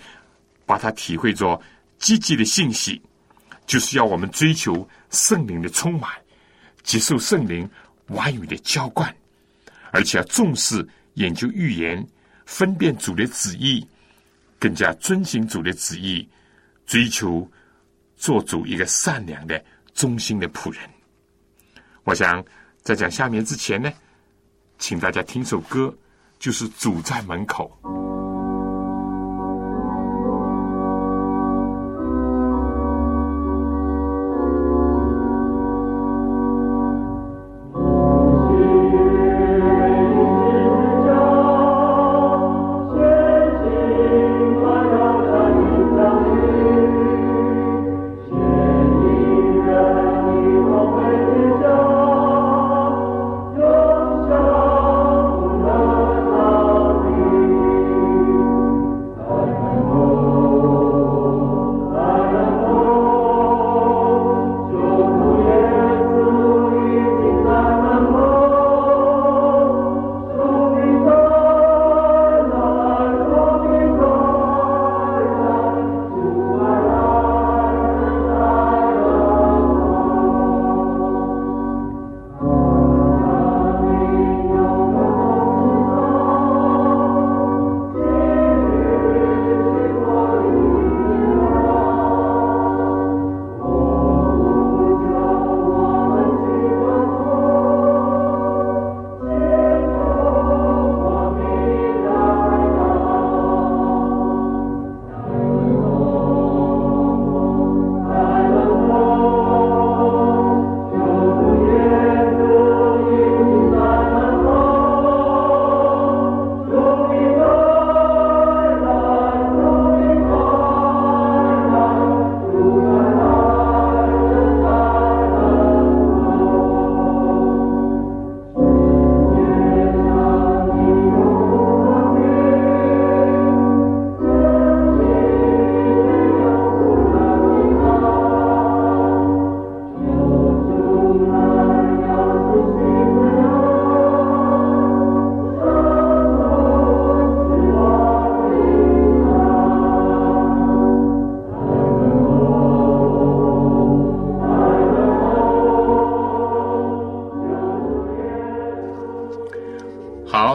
[0.66, 1.60] 把它体会作
[1.98, 3.00] 积极的信息，
[3.66, 6.10] 就是要我们追求圣灵的充满，
[6.82, 7.68] 接受圣灵
[8.08, 9.14] 话语的浇灌，
[9.90, 12.06] 而且要重视研究预言，
[12.44, 13.86] 分辨主的旨意，
[14.64, 16.26] 更加遵循主的旨意，
[16.86, 17.46] 追求
[18.16, 20.80] 做主一个善良的、忠心的仆人。
[22.04, 22.42] 我想
[22.80, 23.92] 在讲下面之前呢，
[24.78, 25.94] 请大家听首歌，
[26.38, 27.78] 就是《主在门口》。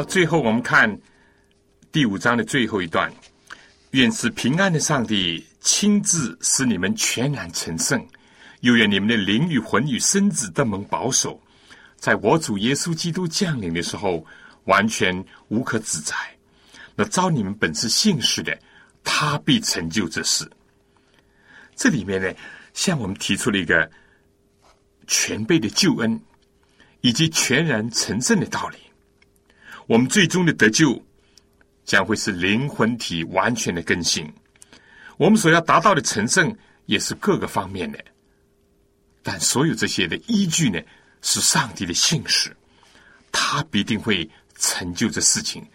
[0.04, 1.00] 最后，我们看
[1.92, 3.12] 第五章的最后一段：
[3.92, 8.06] 愿是平安的上帝亲自使你们全然成圣，
[8.62, 11.42] 又愿你们的灵与魂与身子都蒙保守，
[11.98, 14.26] 在我主耶稣基督降临的时候，
[14.66, 16.16] 完全无可指摘。
[16.96, 18.58] 那招你们本是信士的，
[19.04, 20.50] 他必成就这事。
[21.76, 22.32] 这里面呢，
[22.74, 23.90] 向我们提出了一个
[25.08, 26.20] 全备的救恩，
[27.02, 28.78] 以及全然成圣的道理。
[29.90, 31.04] 我们最终的得救
[31.84, 34.32] 将会是灵魂体完全的更新，
[35.18, 37.98] 我们所要达到的成圣也是各个方面的。
[39.24, 40.80] 但所有这些的依据呢，
[41.24, 42.56] 是上帝的信使，
[43.32, 45.66] 他必定会成就这事情。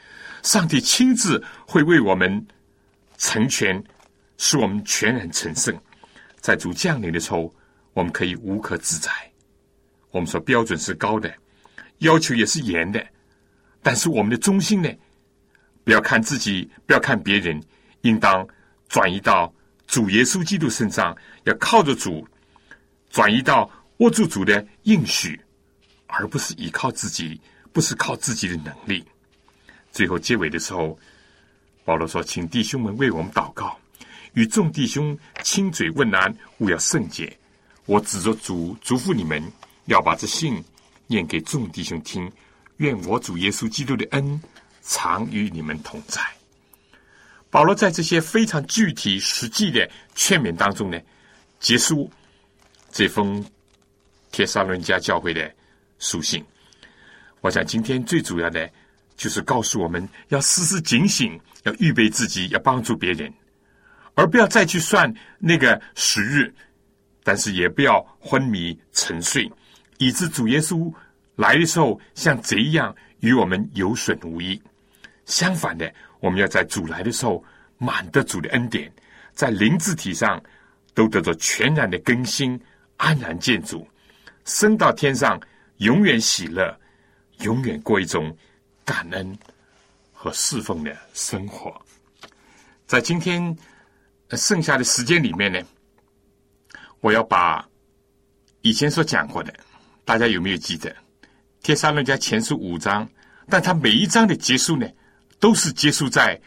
[0.44, 2.46] 上帝亲自会为我们
[3.18, 3.82] 成全，
[4.38, 5.76] 使我们全然成圣。
[6.36, 7.52] 在主降临的时候，
[7.94, 9.10] 我们可以无可自在。
[10.12, 11.34] 我们说标准是高的，
[11.98, 13.04] 要求也是严的。
[13.84, 14.90] 但是我们的中心呢，
[15.84, 17.62] 不要看自己，不要看别人，
[18.00, 18.48] 应当
[18.88, 19.52] 转移到
[19.86, 22.26] 主耶稣基督身上，要靠着主，
[23.10, 25.38] 转移到握住主的应许，
[26.06, 27.38] 而不是依靠自己，
[27.74, 29.04] 不是靠自己的能力。
[29.92, 30.98] 最后结尾的时候，
[31.84, 33.78] 保罗说：“请弟兄们为我们祷告，
[34.32, 37.30] 与众弟兄亲嘴问安，勿要圣洁。
[37.84, 39.44] 我指着主嘱咐你们，
[39.84, 40.64] 要把这信
[41.06, 42.32] 念给众弟兄听。”
[42.78, 44.40] 愿我主耶稣基督的恩
[44.82, 46.20] 常与你们同在。
[47.50, 51.00] 保罗在这些非常具体、实际的劝勉当中呢，
[51.60, 52.10] 结束
[52.90, 53.44] 这封
[54.32, 55.48] 帖撒伦家教会的
[56.00, 56.44] 书信。
[57.40, 58.68] 我想今天最主要的，
[59.16, 63.32] 就是告诉我们要时时警醒，要预备自己，要帮助别人，
[64.14, 66.52] 而不要再去算那个时日，
[67.22, 69.48] 但是也不要昏迷沉睡，
[69.98, 70.92] 以致主耶稣。
[71.36, 74.60] 来的时候像贼一样与我们有损无益。
[75.26, 77.42] 相反的，我们要在主来的时候
[77.78, 78.92] 满得主的恩典，
[79.32, 80.42] 在灵字体上
[80.92, 82.60] 都得到全然的更新，
[82.98, 83.88] 安然见主，
[84.44, 85.40] 升到天上，
[85.78, 86.78] 永远喜乐，
[87.38, 88.36] 永远过一种
[88.84, 89.36] 感恩
[90.12, 91.74] 和侍奉的生活。
[92.86, 93.56] 在今天
[94.32, 95.58] 剩下的时间里面呢，
[97.00, 97.66] 我要把
[98.60, 99.52] 以前所讲过的，
[100.04, 100.90] 大家有没有记得？
[101.64, 103.08] 《帖撒论家前书五章
[103.48, 104.86] 但他每一章的结束呢，
[105.40, 106.38] 都是结束在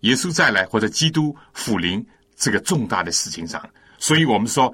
[0.00, 2.04] 耶稣再来或者基督复临
[2.36, 3.60] 这个重大的事情上。
[3.98, 4.72] 所以我们说，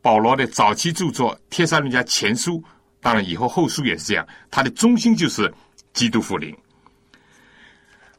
[0.00, 2.58] 保罗的早期著作《帖撒罗尼迦前书》，
[3.00, 5.52] 当然以后后书也是这样，它的中心就是
[5.92, 6.52] 基督复临。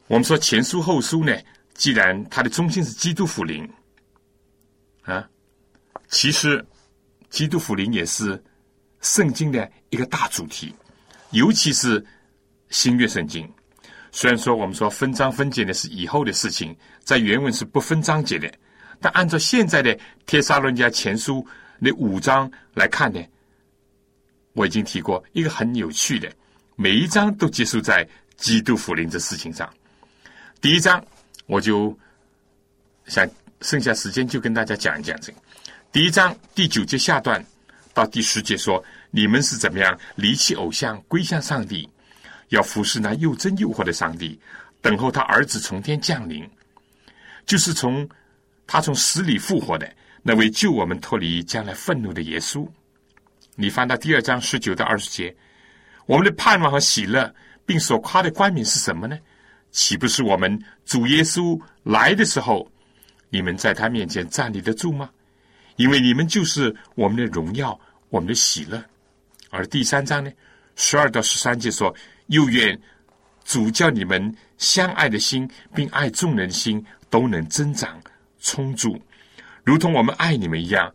[0.06, 1.36] 我们说前书后书呢，
[1.74, 3.68] 既然它的中心是基督复临，
[5.02, 5.28] 啊，
[6.08, 6.64] 其实
[7.28, 8.42] 基督复临也是
[9.04, 10.74] 圣经的一个大主题，
[11.30, 12.04] 尤其是
[12.70, 13.48] 新约圣经。
[14.10, 18.50] 虽然说我们说分章分节呢是以后的事情，在原文是不分章节的，
[19.00, 21.46] 但按照现在的帖撒罗尼迦前书
[21.78, 23.20] 那五章来看呢，
[24.54, 26.32] 我已经提过一个很有趣的，
[26.74, 29.68] 每一章都结束在基督复临这事情上。
[30.60, 31.04] 第一章，
[31.46, 31.96] 我就
[33.06, 33.28] 想
[33.60, 35.38] 剩下时间就跟大家讲一讲这个。
[35.92, 37.44] 第一章第九节下段
[37.94, 41.88] 到第十节说，你们是怎么样离弃偶像，归向上帝，
[42.48, 44.38] 要服侍那又真又活的上帝，
[44.82, 46.46] 等候他儿子从天降临，
[47.46, 48.06] 就是从
[48.66, 49.90] 他从死里复活的
[50.22, 52.68] 那位救我们脱离将来愤怒的耶稣。
[53.54, 55.34] 你翻到第二章十九到二十节，
[56.06, 57.32] 我们的盼望和喜乐，
[57.64, 59.16] 并所夸的冠冕是什么呢？
[59.70, 62.68] 岂不是我们主耶稣来的时候，
[63.30, 65.08] 你们在他面前站立得住吗？
[65.76, 68.82] 因为你们就是我们的荣耀，我们的喜乐。
[69.50, 70.30] 而第三章呢，
[70.76, 71.94] 十二到十三节说：
[72.26, 72.78] 又愿
[73.44, 78.00] 主叫你们相爱的心，并爱众人的心都能增长
[78.40, 79.00] 充足，
[79.64, 80.92] 如同我们爱你们一样。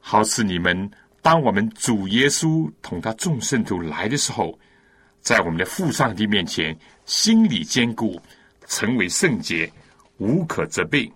[0.00, 0.90] 好似你们
[1.22, 4.58] 当我们主耶稣同他众圣徒来的时候，
[5.20, 6.76] 在我们的父上帝面前。
[7.06, 8.20] 心理坚固，
[8.66, 9.72] 成为圣洁，
[10.16, 11.08] 无可责备。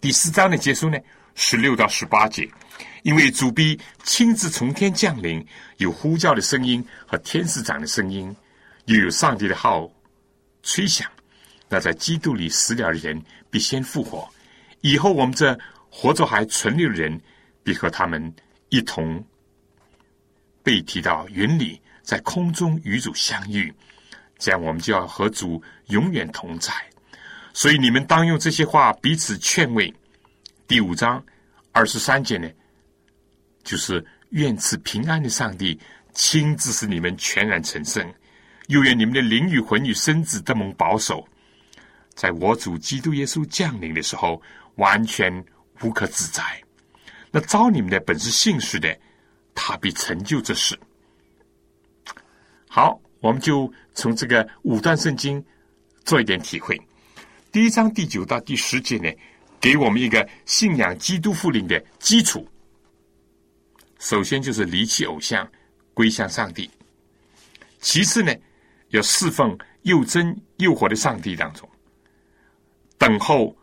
[0.00, 0.98] 第四章的结束呢？
[1.34, 2.48] 十六到十八节，
[3.02, 5.44] 因为主必亲自从天降临，
[5.78, 8.34] 有呼叫的声音和天使长的声音，
[8.86, 9.90] 又有上帝的号
[10.62, 11.10] 吹响。
[11.68, 14.28] 那在基督里死了的人必先复活，
[14.80, 15.56] 以后我们这
[15.90, 17.20] 活着还存留的人，
[17.62, 18.32] 必和他们
[18.68, 19.24] 一同
[20.62, 23.72] 被提到云里，在空中与主相遇。
[24.38, 26.72] 这样，我们就要和主永远同在。
[27.58, 29.92] 所以，你们当用这些话彼此劝慰。
[30.68, 31.20] 第五章
[31.72, 32.48] 二十三节呢，
[33.64, 35.76] 就是愿赐平安的上帝
[36.14, 38.14] 亲自使你们全然成圣，
[38.68, 41.26] 又愿你们的灵与魂与身子都蒙保守，
[42.14, 44.40] 在我主基督耶稣降临的时候，
[44.76, 45.44] 完全
[45.82, 46.62] 无可指摘。
[47.32, 48.96] 那招你们的本是信实的，
[49.52, 50.78] 他必成就这事。
[52.68, 53.00] 好。
[53.20, 55.44] 我们就从这个五段圣经
[56.04, 56.80] 做一点体会。
[57.50, 59.10] 第一章第九到第十节呢，
[59.58, 62.46] 给我们一个信仰基督复临的基础。
[63.98, 65.50] 首先就是离弃偶像，
[65.94, 66.68] 归向上帝；
[67.80, 68.34] 其次呢，
[68.90, 71.66] 要侍奉又真又活的上帝当中，
[72.98, 73.56] 等候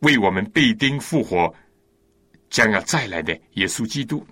[0.00, 1.54] 为我们被钉复活、
[2.48, 4.26] 将要再来的耶稣基督。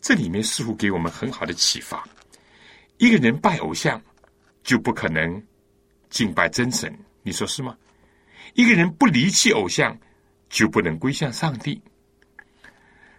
[0.00, 2.06] 这里面似乎给我们很好的启发。
[2.98, 4.00] 一个人拜偶像，
[4.62, 5.42] 就不可能
[6.08, 7.76] 敬拜真神，你说是吗？
[8.56, 9.96] 一个人不离弃偶像，
[10.48, 11.80] 就不能归向上帝。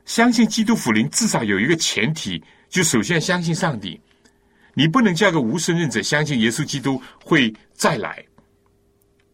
[0.04, 4.02] 相信基督福临，至少有一个前提，就首先相信上帝。
[4.74, 8.26] 你不能叫个无神论者相信耶稣基督会再来，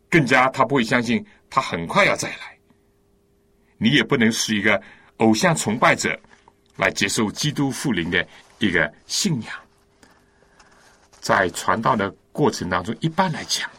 [0.10, 2.58] 更加他不会相信他很快要再来。
[3.78, 4.82] 你也不能是一个
[5.18, 6.20] 偶像崇拜者
[6.76, 8.28] 来接受基督复临的
[8.60, 9.54] 一个信仰。
[11.22, 13.70] 在传道的过程当中，一般来讲，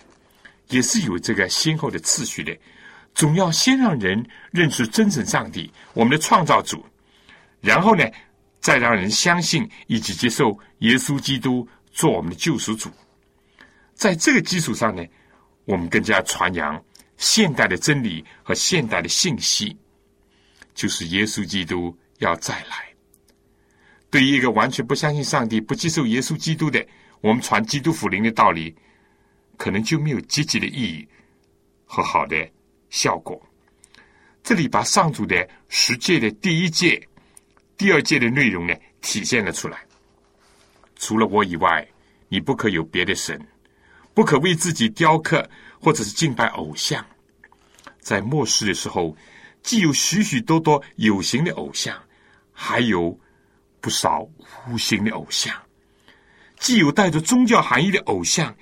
[0.75, 2.53] 也是有这个先后的次序的。
[3.15, 6.85] 总要先让人认识真神上帝，我们的创造主，
[7.61, 8.05] 然后呢，
[8.61, 12.91] 再让人相信以及接受耶稣基督做我们的救赎主。
[13.95, 15.05] 在这个基础上呢，
[15.65, 16.83] 我们更加传扬
[17.17, 19.77] 现代的真理和现代的信息，
[20.75, 22.85] 就是耶稣基督要再来。
[24.11, 26.85] 对于一个完全不相信上帝、不接受耶稣基督的，
[27.21, 28.75] 我们传基督福音的道理，
[29.57, 31.07] 可能就没有积极的意义
[31.85, 32.49] 和好的
[32.91, 33.41] 效果。
[34.43, 37.01] 这里把上主的十诫的第一诫、
[37.77, 39.79] 第二诫的内容呢，体现了出来。
[40.97, 41.87] 除了我以外，
[42.29, 43.41] 你不可有别的神，
[44.13, 45.49] 不可为自己雕刻
[45.81, 47.05] 或者是敬拜偶像。
[48.01, 49.17] 在末世的时候，
[49.63, 51.99] 既有许许多多有形的偶像，
[52.53, 53.19] 还有
[53.81, 54.29] 不少
[54.69, 55.55] 无形的偶像。
[56.59, 58.55] 既有带着宗教含义的偶像，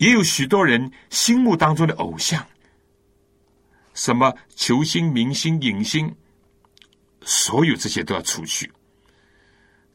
[0.00, 2.44] 也有许多人心目当中的偶像，
[3.92, 6.10] 什么球星、明星、影星，
[7.20, 8.70] 所有这些都要除去。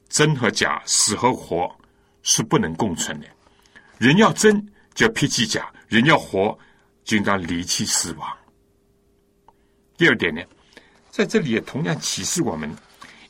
[0.07, 1.75] 真和假，死和活，
[2.21, 3.25] 是不能共存的。
[3.97, 6.55] 人要真，就要披机甲；人要活，
[7.03, 8.31] 就应当离弃死亡。
[9.97, 10.41] 第二点呢，
[11.09, 12.71] 在这里也同样启示我们：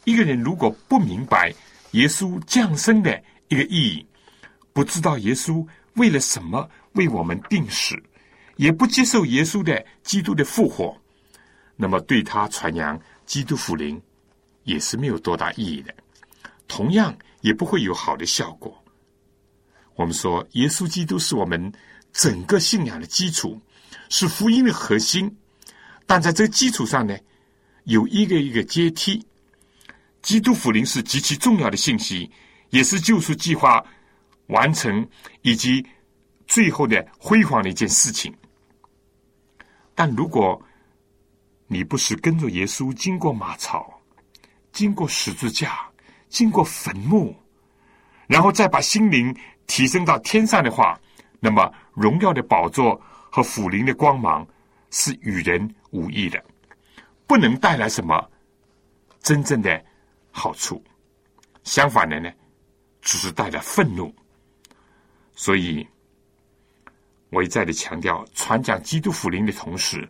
[0.03, 1.53] 一个人如果不明白
[1.91, 4.05] 耶稣降生的一个意义，
[4.73, 5.65] 不知道耶稣
[5.95, 7.95] 为了什么为我们定死，
[8.55, 10.95] 也不接受耶稣的基督的复活，
[11.75, 14.01] 那么对他传扬基督福临
[14.63, 15.93] 也是没有多大意义的，
[16.67, 18.83] 同样也不会有好的效果。
[19.95, 21.71] 我们说，耶稣基督是我们
[22.11, 23.59] 整个信仰的基础，
[24.09, 25.33] 是福音的核心。
[26.05, 27.17] 但在这基础上呢，
[27.85, 29.25] 有一个一个阶梯。
[30.21, 32.29] 基督福临是极其重要的信息，
[32.71, 33.83] 也是救赎计划
[34.47, 35.07] 完成
[35.41, 35.85] 以及
[36.47, 38.33] 最后的辉煌的一件事情。
[39.93, 40.61] 但如果
[41.67, 44.01] 你不是跟着耶稣经过马槽、
[44.71, 45.89] 经过十字架、
[46.29, 47.35] 经过坟墓，
[48.27, 49.35] 然后再把心灵
[49.67, 50.99] 提升到天上的话，
[51.39, 54.47] 那么荣耀的宝座和福灵的光芒
[54.91, 56.43] 是与人无异的，
[57.25, 58.29] 不能带来什么
[59.21, 59.83] 真正的
[60.29, 60.83] 好处。
[61.63, 62.31] 相反的呢，
[63.01, 64.13] 只是带来愤怒。
[65.35, 65.85] 所以，
[67.29, 70.09] 我一再的强调，传讲基督福音的同时。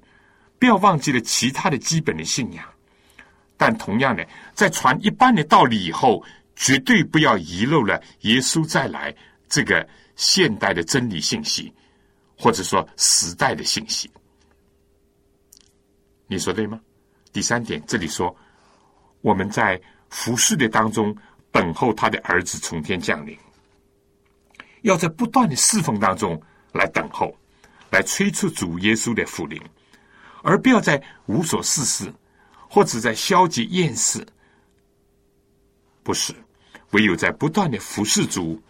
[0.58, 2.66] 不要忘记了其他的基本的信仰，
[3.58, 6.24] 但同样的，在传一般的道理以后，
[6.56, 9.14] 绝对不要遗漏了耶稣再来
[9.50, 11.72] 这个现代的真理信息，
[12.38, 14.10] 或者说时代的信息。
[16.26, 16.80] 你说对吗？
[17.34, 18.34] 第三点，这里说
[19.20, 21.14] 我们在服侍的当中
[21.52, 23.38] 等候他的儿子从天降临，
[24.86, 26.40] 要在不断的侍奉当中
[26.72, 27.36] 来等候，
[27.90, 29.60] 来催促主耶稣的复临。
[30.44, 32.14] 而不要在无所事事，
[32.70, 34.24] 或者在消极厌世，
[36.04, 36.36] 不是
[36.92, 38.62] 唯有在不断的服侍主、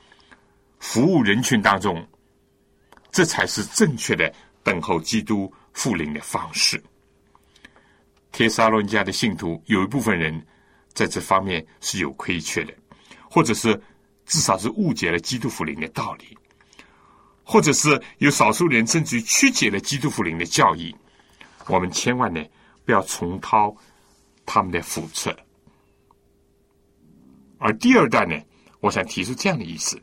[0.80, 2.08] 服务人群当中，
[3.12, 6.82] 这才是正确的等候基督复临的方式。
[8.32, 10.46] 帖撒罗尼迦的信徒有一部分人
[10.94, 12.74] 在这方面是有亏缺的，
[13.30, 13.78] 或者是
[14.26, 16.38] 至少是误解了基督复临的道理，
[17.44, 20.96] 或者是有少数人甚至于曲解了基督复临的教义。
[21.68, 22.44] 我们千万呢
[22.86, 23.76] 不要重蹈
[24.46, 25.36] 他们的覆辙。
[27.58, 28.36] 而第二段呢，
[28.80, 30.00] 我想提出这样的意思：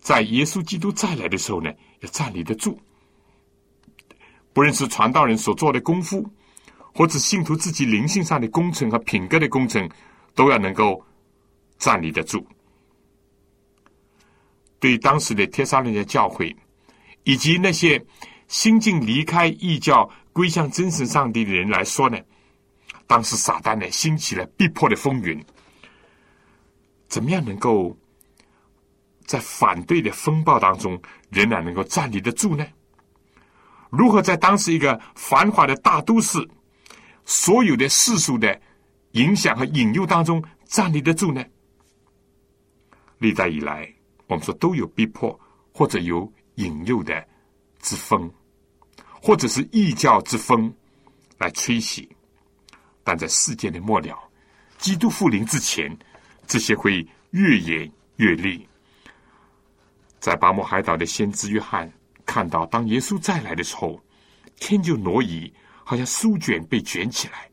[0.00, 2.80] 在耶稣基督再来的时候呢，要站立得住。
[4.52, 6.28] 不论是传道人所做的功夫，
[6.92, 9.88] 或者信徒自己灵性上的工程和品格的工程，
[10.34, 11.04] 都要能够
[11.78, 12.44] 站立得住。
[14.80, 16.56] 对当时的天沙人的教会，
[17.22, 18.04] 以及那些
[18.48, 20.10] 新近离开异教。
[20.32, 22.16] 归向真神上帝的人来说呢，
[23.08, 25.44] 当时撒旦呢兴起了逼迫的风云，
[27.08, 27.94] 怎么样能够
[29.26, 30.98] 在反对的风暴当中
[31.30, 32.64] 仍然能够站立得住呢？
[33.90, 36.48] 如何在当时一个繁华的大都市，
[37.24, 38.58] 所有的世俗的
[39.10, 41.44] 影响和引诱当中站立得住呢？
[43.18, 43.92] 历代以来，
[44.30, 45.38] 我们说都有逼迫
[45.74, 47.22] 或者有引诱的
[47.80, 48.32] 之风。
[49.22, 50.74] 或者是异教之风
[51.36, 52.08] 来吹袭，
[53.04, 54.18] 但在世界的末了，
[54.78, 55.94] 基督复临之前，
[56.46, 58.58] 这些会越演越烈。
[60.20, 61.92] 在巴莫海岛的先知约翰
[62.24, 64.02] 看到，当耶稣再来的时候，
[64.56, 65.52] 天就挪移，
[65.84, 67.46] 好像书卷被卷起来，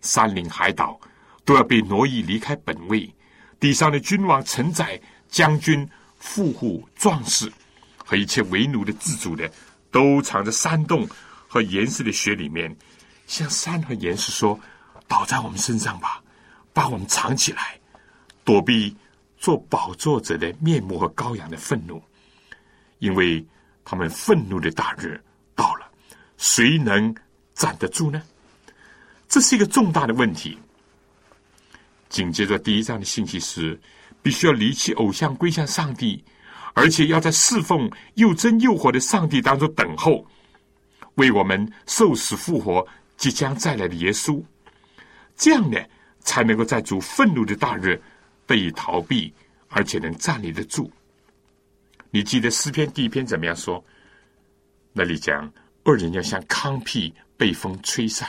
[0.00, 0.96] 山岭海岛
[1.44, 3.12] 都要被挪移离开本位，
[3.58, 5.00] 地上的君王、臣宰、
[5.36, 5.86] 将军、
[6.18, 7.52] 富户、壮士
[7.98, 9.46] 和一切为奴的、自主的。
[9.90, 11.06] 都藏在山洞
[11.46, 12.74] 和岩石的血里面，
[13.26, 14.58] 向山和岩石说
[15.06, 16.22] ：“倒在我们身上吧，
[16.72, 17.78] 把我们藏起来，
[18.44, 18.94] 躲避
[19.38, 22.02] 做宝座者的面目和羔羊的愤怒，
[22.98, 23.44] 因为
[23.84, 25.22] 他们愤怒的大日
[25.54, 25.86] 到了，
[26.38, 27.14] 谁能
[27.54, 28.22] 站得住呢？
[29.28, 30.58] 这是一个重大的问题。”
[32.08, 33.78] 紧接着第一章的信息是：
[34.26, 36.24] 必须要离弃偶像，归向上帝。
[36.74, 40.26] 而且要在侍奉又真又活的上帝当中等候，
[41.14, 42.84] 为我们受死复活、
[43.16, 44.42] 即将再来的耶稣，
[45.36, 45.78] 这样呢，
[46.18, 48.02] 才能够在主愤怒的大日
[48.48, 49.32] 得以逃避，
[49.68, 50.90] 而且能站立得住。
[52.10, 53.82] 你记得诗篇第一篇怎么样说？
[54.92, 55.48] 那里讲
[55.84, 58.28] 恶人要像糠秕被风吹散，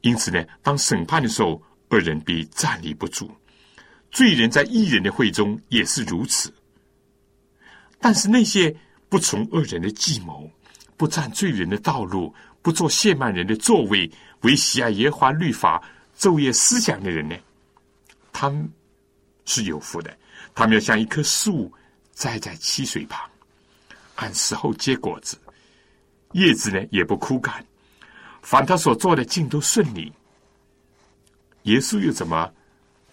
[0.00, 3.30] 因此呢，当审判的时候，恶人必站立不住。
[4.10, 6.52] 罪人在义人的会中也是如此，
[8.00, 8.74] 但是那些
[9.08, 10.50] 不从恶人的计谋，
[10.96, 15.82] 不占罪人的道路，不做亵慢人的座位，为喜爱耶华律法
[16.18, 17.36] 昼夜思想的人呢？
[18.32, 18.70] 他们
[19.44, 20.16] 是有福的。
[20.54, 21.72] 他们要像一棵树
[22.12, 23.20] 栽在溪水旁，
[24.16, 25.38] 按时候结果子，
[26.32, 27.64] 叶子呢也不枯干。
[28.42, 30.12] 凡他所做的，尽都顺利。
[31.64, 32.50] 耶稣又怎么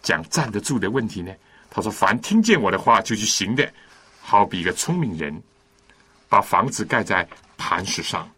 [0.05, 1.33] 讲站得住的问题呢？
[1.69, 3.73] 他说：“凡听见我的话就去行的，
[4.21, 5.41] 好比一个聪明人，
[6.29, 7.27] 把房子盖在
[7.57, 8.29] 磐石上，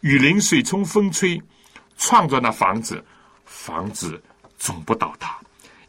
[0.00, 1.40] 雨淋、水冲、风吹，
[1.98, 3.04] 创造那房子，
[3.44, 4.20] 房子
[4.58, 5.38] 总不倒塌，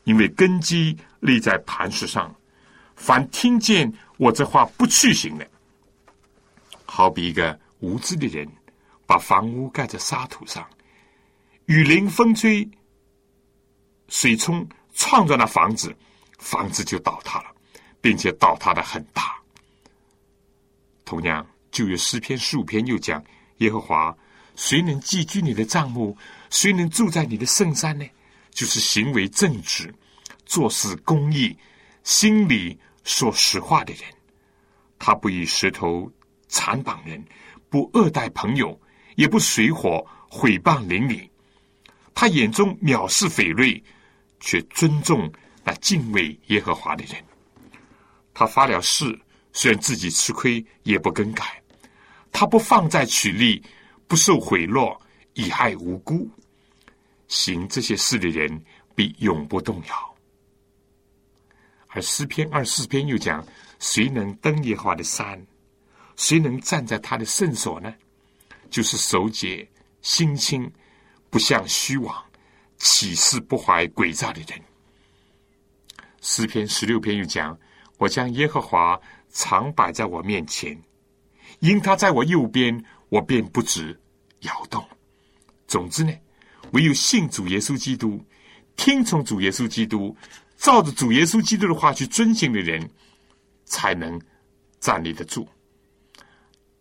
[0.03, 2.35] 因为根基立在磐石上。
[2.95, 5.47] 凡听见我这话不去行的，
[6.85, 8.47] 好比一个无知的人。”
[9.05, 10.65] 把房屋盖在沙土上，
[11.65, 12.67] 雨淋风吹，
[14.07, 15.95] 水冲，创造了房子，
[16.39, 17.51] 房子就倒塌了，
[17.99, 19.35] 并且倒塌的很大。
[21.05, 23.23] 同样，就有诗篇十五篇又讲：
[23.57, 24.15] 耶和华，
[24.55, 26.15] 谁能寄居你的帐幕？
[26.49, 28.05] 谁能住在你的圣山呢？
[28.51, 29.93] 就是行为正直、
[30.45, 31.57] 做事公义、
[32.03, 34.03] 心里说实话的人。
[34.99, 36.11] 他不以石头
[36.47, 37.23] 残绑人，
[37.69, 38.79] 不恶待朋友。
[39.15, 41.29] 也不水火毁谤邻里，
[42.15, 43.79] 他眼中藐视匪类，
[44.43, 45.31] 却尊重
[45.63, 47.15] 那敬畏耶和华的人。
[48.33, 49.17] 他发了誓，
[49.53, 51.63] 虽然自己吃亏，也不更改。
[52.29, 53.63] 他不放在取利，
[54.05, 54.99] 不受贿赂，
[55.33, 56.29] 以害无辜。
[57.29, 58.61] 行这些事的人，
[58.93, 60.15] 必永不动摇。
[61.87, 63.45] 而诗篇二四篇又讲：
[63.79, 65.41] 谁能登耶和华的山？
[66.17, 67.95] 谁能站在他的圣所呢？
[68.69, 69.65] 就是守节、
[70.01, 70.69] 心清、
[71.29, 72.25] 不向虚妄、
[72.83, 74.61] 起誓不怀诡诈的人。
[76.19, 77.57] 诗篇十六篇又讲
[77.97, 78.99] ：“我将耶和华
[79.31, 80.77] 常摆在我面前，
[81.59, 83.97] 因他在我右边，我便不止
[84.41, 84.85] 摇动。”
[85.65, 86.13] 总之呢，
[86.73, 88.21] 唯有信主耶稣基督、
[88.75, 90.15] 听从主耶稣基督、
[90.57, 92.85] 照着主耶稣基督的话去遵行的人，
[93.63, 94.19] 才能
[94.81, 95.47] 站立得住。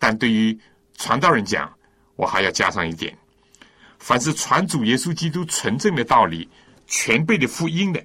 [0.00, 0.59] 但对于
[0.96, 1.72] 传道人讲，
[2.16, 3.16] 我还要加上一点：
[4.03, 6.48] 凡是传主耶稣基督纯正的道理、
[6.88, 8.05] 全备的福音的，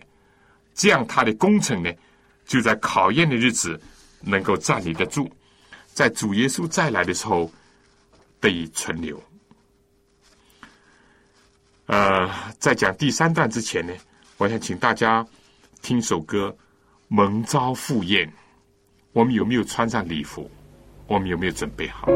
[0.75, 1.91] 这样他的工程呢，
[2.45, 3.81] 就在考验的日子
[4.21, 5.27] 能够站立得住，
[5.87, 7.51] 在主耶稣再来的时候
[8.39, 9.21] 得以存留。
[11.87, 13.91] 呃，在讲第三段之前呢，
[14.37, 15.25] 我想请大家
[15.81, 16.55] 听首歌
[17.07, 18.27] 《蒙召赴宴》。
[19.13, 20.47] 我们有没有穿上礼服？
[21.07, 22.07] 我们有没有准备好？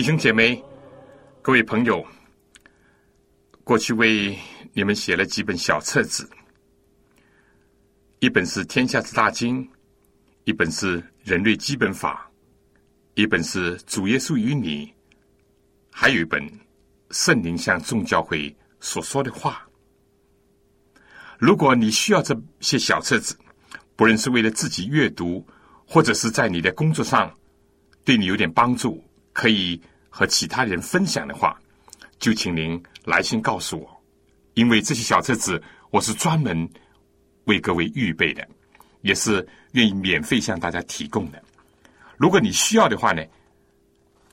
[0.00, 0.64] 弟兄姐妹，
[1.42, 2.02] 各位朋友，
[3.62, 4.34] 过去为
[4.72, 6.26] 你们写了几本小册子，
[8.18, 9.62] 一本是《天下之大经》，
[10.44, 12.32] 一本是《人类基本法》，
[13.22, 14.86] 一本是《主耶稣与你》，
[15.92, 16.42] 还有一本
[17.10, 19.68] 《圣灵向众教会所说的话》。
[21.38, 23.36] 如果你需要这些小册子，
[23.96, 25.46] 不论是为了自己阅读，
[25.86, 27.30] 或者是在你的工作上
[28.02, 29.04] 对你有点帮助。
[29.32, 29.80] 可以
[30.10, 31.58] 和其他人分享的话，
[32.18, 34.02] 就请您来信告诉我，
[34.52, 36.68] 因为这些小册子我是专门
[37.44, 38.46] 为各位预备的，
[39.00, 41.42] 也是愿意免费向大家提供的。
[42.16, 43.24] 如果你需要的话呢，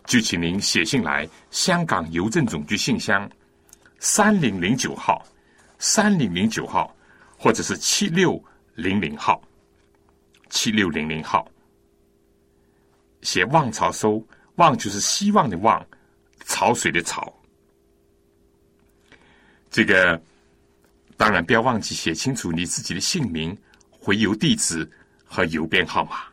[0.06, 3.30] 就请您写信来香港邮政总局信箱
[4.00, 5.26] 三零零九号，
[5.80, 6.94] 三零零九号，
[7.38, 8.44] 或者是七六
[8.76, 9.42] 零零号，
[10.50, 11.50] 七六零零号，
[13.22, 14.22] 写望潮收，
[14.58, 15.84] 望就是希望的望，
[16.46, 17.34] 潮水的潮。
[19.72, 20.22] 这个
[21.16, 23.58] 当然不要忘记写清楚你自己的姓名、
[23.90, 24.88] 回邮地址
[25.26, 26.26] 和邮编号码。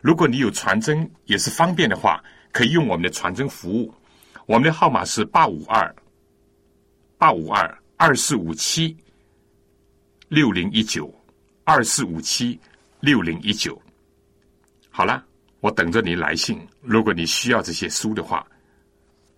[0.00, 3.92] 如果你有传真也是方便的话，可以用我们的传真服务。
[4.46, 5.94] 我们的号码是八五二
[7.18, 8.96] 八五二二四五七
[10.28, 11.12] 六零一九
[11.64, 12.58] 二四五七
[13.00, 13.80] 六零一九。
[14.88, 15.24] 好了，
[15.66, 16.64] 我等着你来信。
[16.80, 18.46] 如果你需要这些书的话，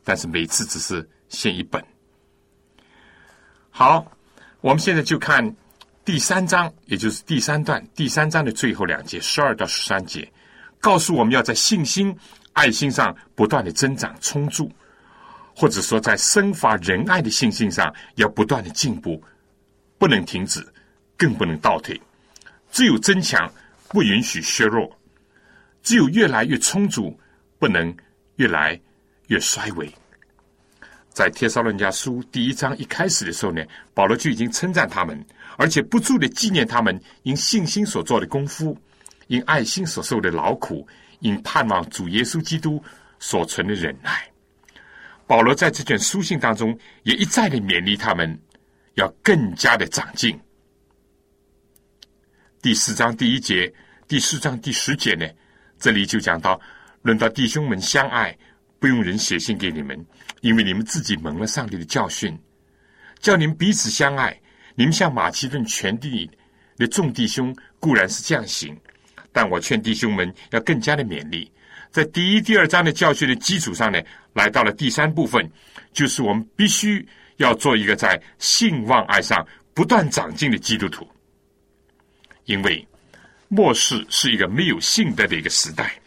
[0.04, 1.82] 但是每次只是限一本。
[3.70, 4.06] 好，
[4.60, 5.56] 我们现在就看
[6.04, 10.30] 第三章，也就是第三段第三章的最后两节，十二到十三节，
[10.80, 12.14] 告诉我们要在信心、
[12.52, 14.70] 爱心上不断的增长、充足。
[15.56, 19.20] 或者说，在生发仁爱的信心上，要不断的进步，
[19.96, 20.62] 不能停止，
[21.16, 21.98] 更不能倒退。
[22.70, 23.50] 只有增强，
[23.88, 24.86] 不允许削弱；
[25.88, 27.18] 只有越来越充足，
[27.58, 27.96] 不能
[28.36, 28.78] 越来
[29.28, 29.90] 越衰微。
[31.08, 33.64] 在《帖撒论家书》第一章一开始的时候呢，
[33.94, 35.18] 保罗就已经称赞他们，
[35.56, 38.76] 而且不住的纪念他们因信心所做的功夫，
[39.28, 40.86] 因爱心所受的劳苦，
[41.20, 42.84] 因盼望主耶稣基督
[43.18, 44.30] 所存的忍耐。
[45.26, 48.38] 保罗在这卷书信当中也一再的勉励他们，
[48.96, 50.38] 要更加的长进。
[52.60, 53.72] 第四章第一节，
[54.06, 55.26] 第四章第十节呢，
[55.78, 56.60] 这里就讲到，
[57.02, 58.36] 论到弟兄们相爱，
[58.78, 60.06] 不用人写信给你们，
[60.40, 62.36] 因为你们自己蒙了上帝的教训，
[63.20, 64.38] 叫你们彼此相爱。
[64.74, 66.30] 你们像马其顿全地
[66.76, 68.76] 的众弟兄固然是这样行，
[69.32, 71.50] 但我劝弟兄们要更加的勉励。
[71.90, 74.00] 在第一、第二章的教训的基础上呢，
[74.34, 75.50] 来到了第三部分，
[75.92, 77.04] 就是我们必须
[77.38, 81.08] 要做一个在信望爱上不断长进的基督徒。
[82.44, 82.86] 因为
[83.48, 85.98] 末世是一个没有信德的一个时代，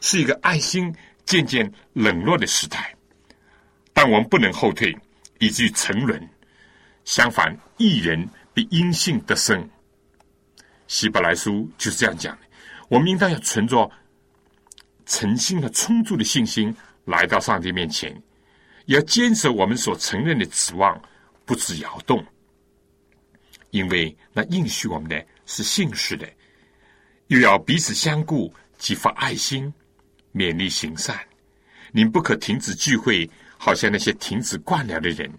[0.00, 2.94] 是一个爱心渐渐冷落的时代，
[3.92, 4.96] 但我们不能后退，
[5.38, 6.28] 以至于沉沦。
[7.04, 9.68] 相反，一人比因信得生。
[10.88, 12.42] 希伯来书就是这样讲的。
[12.88, 13.90] 我们应当要存着。
[15.06, 16.72] 诚心和充足的信心
[17.04, 18.12] 来到上帝面前，
[18.86, 21.02] 也要坚守我们所承认的指望，
[21.44, 22.24] 不致摇动。
[23.70, 26.28] 因为那应许我们的是信实的，
[27.30, 29.72] 又要彼此相顾，激发爱心，
[30.34, 31.16] 勉励行善。
[31.92, 35.32] 您不可停止聚会，好像那些停止惯了的人，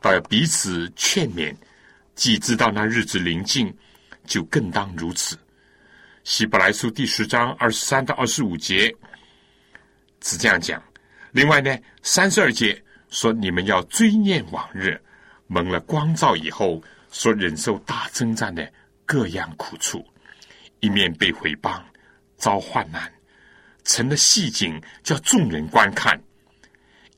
[0.00, 1.52] 倒要彼此劝勉。
[2.14, 3.76] 既知道那日子临近，
[4.26, 5.36] 就更当如此。
[6.22, 8.94] 希伯来书第十章二十三到二十五节
[10.22, 10.80] 是这样讲。
[11.32, 14.96] 另外呢，三十二节说：“你们要追念往日，
[15.48, 18.72] 蒙了光照以后，所忍受大征战的
[19.04, 20.06] 各样苦处，
[20.80, 21.80] 一面被毁谤，
[22.36, 23.12] 遭患难，
[23.84, 26.16] 成了戏景，叫众人观看；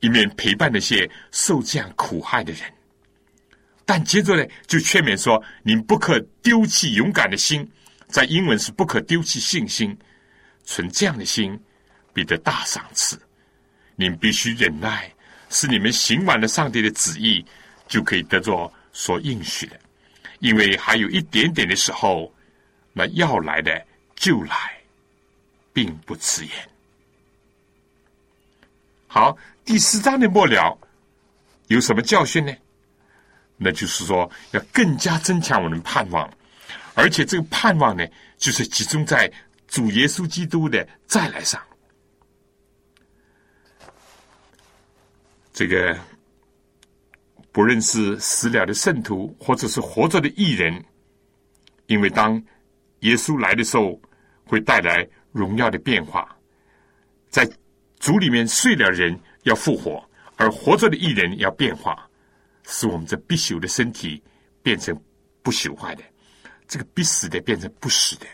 [0.00, 2.62] 一面陪伴那些受这样苦害的人。
[3.84, 7.68] 但接着呢，就劝勉说：你们不可丢弃勇敢的心。”
[8.10, 9.96] 在英文是不可丢弃信心，
[10.64, 11.56] 存这样的心，
[12.12, 13.16] 必得大赏赐。
[13.94, 15.08] 你们必须忍耐，
[15.48, 17.46] 使你们行完了上帝的旨意，
[17.86, 19.78] 就可以得着所应许的。
[20.40, 22.34] 因为还有一点点的时候，
[23.08, 24.80] 要来的就来，
[25.72, 26.52] 并不迟延。
[29.06, 30.78] 好，第四章的末了
[31.68, 32.52] 有什么教训呢？
[33.56, 36.32] 那就是说，要更加增强我们盼望。
[36.94, 39.30] 而且这个盼望呢，就是集中在
[39.68, 41.60] 主耶稣基督的再来上。
[45.52, 45.98] 这个
[47.52, 50.84] 不论是死了的圣徒，或者是活着的艺人，
[51.86, 52.42] 因为当
[53.00, 54.00] 耶稣来的时候，
[54.44, 56.36] 会带来荣耀的变化。
[57.28, 57.48] 在
[57.98, 60.02] 主里面睡了人要复活，
[60.36, 62.08] 而活着的艺人要变化，
[62.64, 64.22] 使我们这必朽的身体
[64.62, 64.98] 变成
[65.42, 66.02] 不朽坏的。
[66.66, 68.26] 这个必死的变成不死的。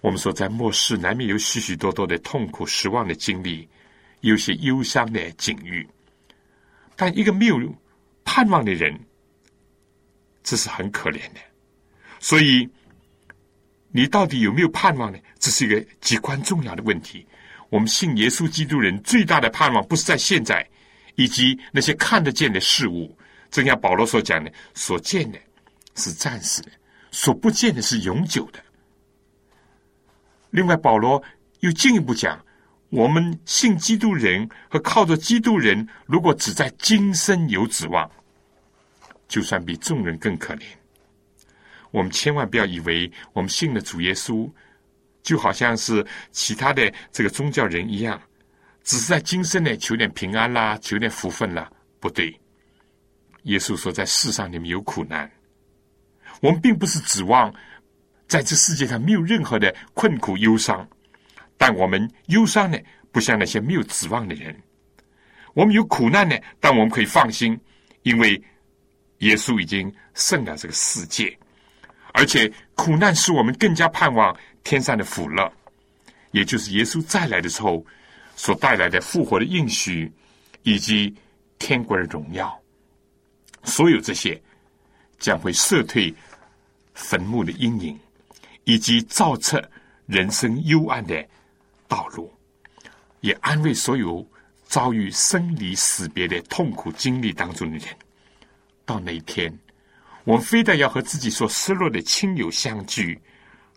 [0.00, 3.68] 我们说，在末世难免有许许多多的痛苦、失望的经历，
[4.20, 5.86] 有些忧伤的境遇。
[6.96, 7.58] 但一个没有
[8.24, 8.98] 盼望的人，
[10.42, 11.40] 这是很可怜的。
[12.20, 12.68] 所以，
[13.96, 15.18] 你到底有没有盼望呢？
[15.38, 17.24] 这是一个极关重要的问题。
[17.68, 20.68] 我们信耶稣基督人最大的盼望，不是在现在
[21.14, 23.16] 以及那些看得见的事物。
[23.52, 25.38] 正像保罗所讲的，所见的
[25.94, 26.70] 是暂时的。
[27.12, 28.58] 所不见的是永久的。
[30.50, 31.22] 另外，保罗
[31.60, 32.44] 又进一步讲：
[32.88, 38.10] 我们信基督人和靠着基督人，如果只在今生有指望，
[39.28, 40.64] 就算比众人更可怜。
[41.94, 44.50] 我们千万不要以为我们信了主耶稣，
[45.22, 48.20] 就好像是其他的这个宗教人一样，
[48.82, 51.70] 只是在今生呢求点平安啦，求点福分啦。
[52.00, 52.36] 不对，
[53.44, 55.30] 耶稣说，在世上你们有苦难，
[56.40, 57.54] 我们并不是指望
[58.26, 60.84] 在这世界上没有任何的困苦忧伤，
[61.56, 62.76] 但我们忧伤呢，
[63.12, 64.52] 不像那些没有指望的人。
[65.54, 67.56] 我们有苦难呢，但我们可以放心，
[68.02, 68.42] 因为
[69.18, 71.38] 耶稣已经胜了这个世界，
[72.14, 75.52] 而且苦难使我们更加盼望天上的福乐，
[76.30, 77.84] 也就是耶稣再来的时候
[78.36, 80.10] 所带来的复活的应许，
[80.62, 81.12] 以及
[81.58, 82.56] 天国的荣耀。
[83.64, 84.40] 所有这些
[85.18, 86.14] 将会撤退
[86.94, 87.98] 坟墓的阴影，
[88.62, 89.62] 以及照彻
[90.06, 91.26] 人生幽暗的
[91.88, 92.32] 道路，
[93.20, 94.26] 也安慰所有。
[94.66, 97.86] 遭遇生离死别的痛苦经历当中的人，
[98.84, 99.56] 到那一天，
[100.24, 103.20] 我们非但要和自己所失落的亲友相聚，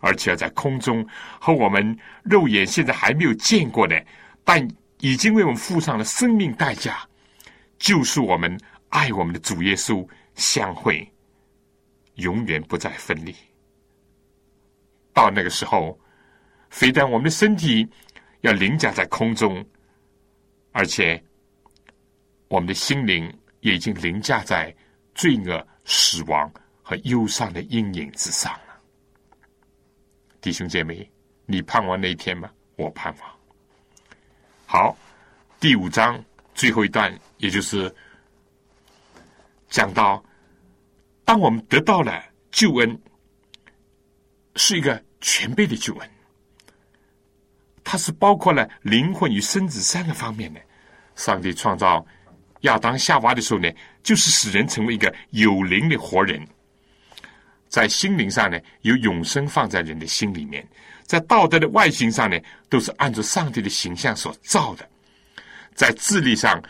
[0.00, 1.06] 而且要在空中
[1.40, 4.02] 和我们肉眼现在还没有见过的，
[4.44, 4.66] 但
[5.00, 7.06] 已经为我们付上了生命代价，
[7.78, 11.06] 就是我们、爱我们的主耶稣相会，
[12.14, 13.34] 永远不再分离。
[15.12, 15.98] 到那个时候，
[16.70, 17.86] 非但我们的身体
[18.40, 19.64] 要凌驾在空中。
[20.72, 21.20] 而且，
[22.46, 24.72] 我们的心灵也已经凌驾在
[25.14, 28.80] 罪恶、死亡和忧伤的阴影之上了。
[30.40, 31.10] 弟兄姐妹，
[31.46, 32.50] 你盼望那一天吗？
[32.76, 33.30] 我盼望。
[34.66, 34.96] 好，
[35.58, 36.22] 第五章
[36.54, 37.92] 最后一段，也就是
[39.70, 40.22] 讲到，
[41.24, 42.22] 当我们得到了
[42.52, 43.00] 救恩，
[44.56, 46.10] 是一个全备的救恩，
[47.82, 50.60] 它是包括了灵魂与身子三个方面的。
[51.16, 52.06] 上帝创造
[52.62, 53.70] 亚当夏娃的时候呢，
[54.02, 56.46] 就是使人成为一个有灵的活人，
[57.68, 60.62] 在心灵上呢，有永生放在人的心里面；
[61.04, 62.38] 在道德的外形上呢，
[62.68, 64.84] 都是按照上帝的形象所造的；
[65.74, 66.62] 在智力上，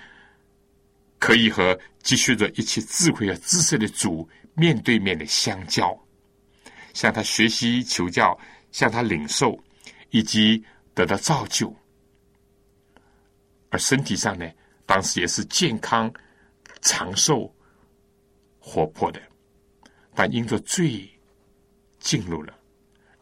[1.18, 5.98] 可以和积蓄着一切智慧和知识的主面对面的相交，
[6.92, 8.38] 向他学习求教，
[8.72, 9.58] 向他领受，
[10.10, 10.62] 以及
[10.94, 11.74] 得到造就。
[13.70, 14.48] 而身体上呢，
[14.88, 16.10] 当时也是健康、
[16.80, 17.54] 长寿、
[18.58, 19.20] 活泼的，
[20.14, 21.06] 但因着罪
[22.00, 22.54] 进入了，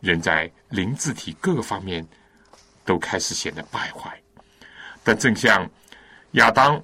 [0.01, 2.07] 人在灵智体各个方面
[2.85, 4.17] 都开始显得败坏。
[5.03, 5.69] 但正像
[6.33, 6.81] 亚当，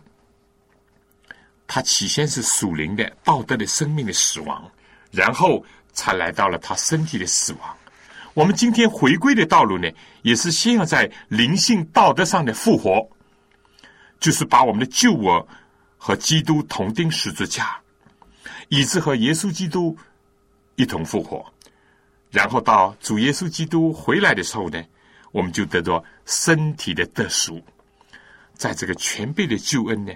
[1.69, 4.69] 他起先是属灵的、道德的生命的死亡，
[5.13, 7.77] 然后才来到了他身体的死亡。
[8.35, 9.89] 我们今天回归的道路呢，
[10.23, 13.09] 也是先要在灵性、道德上的复活。
[14.23, 15.47] 就是把我们的旧我
[15.99, 17.77] 和基督同钉十字架，
[18.69, 19.99] 以致和耶稣基督
[20.77, 21.45] 一同复活。
[22.31, 24.81] 然后到主耶稣基督回来的时候呢，
[25.33, 27.61] 我们就得到身体的得赎。
[28.55, 30.13] 在这个全备的救恩呢，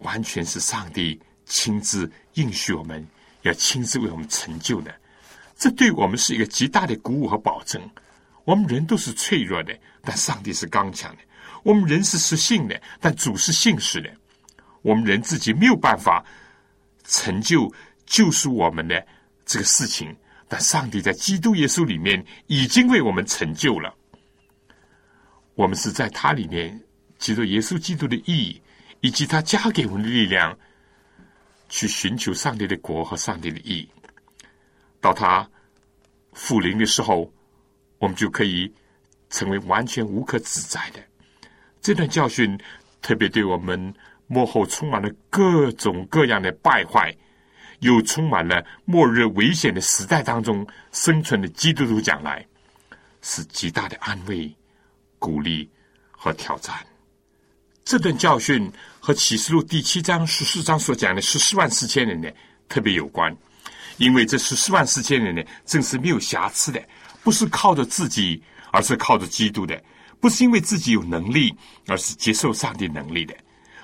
[0.00, 3.06] 完全是上帝亲自应许我们，
[3.40, 4.94] 要亲自为我们成就的。
[5.56, 7.80] 这对我们是一个极大的鼓舞和保证。
[8.44, 11.22] 我们人都是脆弱的，但上帝是刚强的。
[11.62, 14.10] 我们人是失信的，但主是信实的。
[14.82, 16.24] 我们人自己没有办法
[17.04, 17.72] 成就
[18.04, 19.06] 救赎我们的
[19.46, 20.14] 这个事情，
[20.48, 23.94] 但上帝在基督耶稣里面已经为我们成就了。
[25.54, 26.80] 我们是在他里面
[27.18, 28.60] 基督耶稣基督的意义，
[29.00, 30.58] 以及他加给我们的力量，
[31.68, 33.88] 去寻求上帝的国和上帝的意义。
[35.00, 35.48] 到他
[36.32, 37.32] 复临的时候，
[37.98, 38.72] 我们就可以
[39.30, 41.00] 成为完全无可指摘的。
[41.82, 42.56] 这段教训
[43.02, 43.92] 特别对我们
[44.28, 47.12] 幕后充满了各种各样的败坏，
[47.80, 52.46] 又充满了末日危险的时代当中生存的基督徒讲来，
[53.20, 54.54] 是极大的安慰、
[55.18, 55.68] 鼓励
[56.12, 56.74] 和挑战。
[57.84, 58.70] 这段教训
[59.00, 62.30] 和启示录第七章十四章所讲的十四万四千人呢
[62.68, 63.36] 特别有关，
[63.96, 66.80] 因为这十四万四千人呢正是没有瑕疵的，
[67.24, 69.82] 不是靠着自己，而是靠着基督的。
[70.22, 71.52] 不是因为自己有能力，
[71.88, 73.34] 而是接受上帝能力的；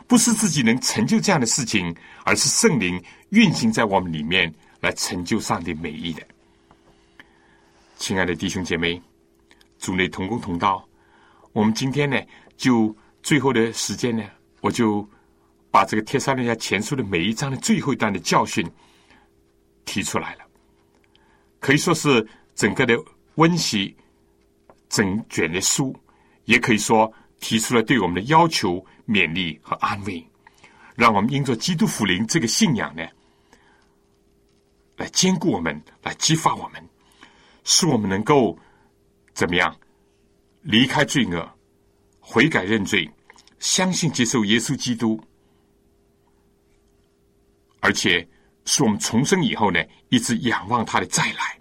[0.07, 6.22] 不是自己能成就这样的事情，而是圣灵运行在我们里面来成就上帝美意的。
[7.97, 9.03] 亲爱的弟兄姐妹，
[9.80, 10.89] 主内同工同道，
[11.53, 12.16] 我们今天呢，
[12.57, 14.22] 就最后的时间呢，
[14.61, 15.05] 我就
[15.72, 18.64] 把这个《帖撒罗尼迦前书》的每一章的最后一段的教训
[19.84, 20.45] 提出来了，
[21.59, 22.24] 可以说是
[22.55, 22.97] 整个的
[23.34, 23.93] 温习
[24.89, 25.93] 整卷的书。
[26.49, 30.26] 也可以说提出了对我们的要求、勉励和安慰，
[30.96, 33.07] 让我们因着基督福临这个信仰呢，
[34.96, 36.82] 来兼顾我们，来激发我们，
[37.64, 38.59] 使我们能够
[39.34, 39.76] 怎么样
[40.62, 41.46] 离开罪恶，
[42.18, 43.07] 悔改认罪，
[43.59, 45.22] 相信接受耶稣基督，
[47.80, 48.26] 而且
[48.64, 51.59] 使我们重生以后呢，一直仰望他的再来，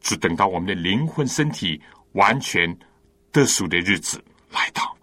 [0.00, 1.80] 只等到我们的灵魂身体
[2.14, 2.76] 完全
[3.32, 4.96] 得赎的日子来到。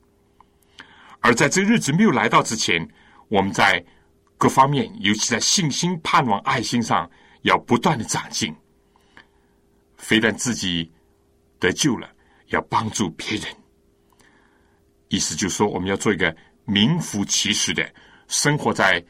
[1.20, 2.88] 而在这日子没有来到之前，
[3.28, 3.84] 我们在
[4.38, 7.10] 各方面，尤其在信心、盼望、爱心上，
[7.42, 8.56] 要不断的长进。
[9.98, 10.90] 非但自己
[11.60, 12.10] 得救了，
[12.48, 13.46] 要帮助别人。
[15.10, 17.92] 意思就是说，我们要做一个名副其实的
[18.30, 19.04] 生活在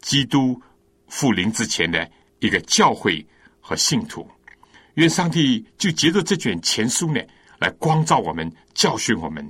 [0.00, 0.60] 基督
[1.08, 3.26] 复临之前的一个教会
[3.60, 4.26] 和信徒。
[4.94, 7.20] 愿上帝就借着这卷前书呢，
[7.60, 9.48] 来光照我们、教训我们，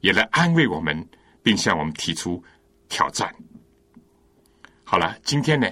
[0.00, 1.08] 也来安慰我们。
[1.42, 2.44] 并向我们提出
[2.90, 3.34] 挑战。
[4.84, 5.66] 好了，今天呢，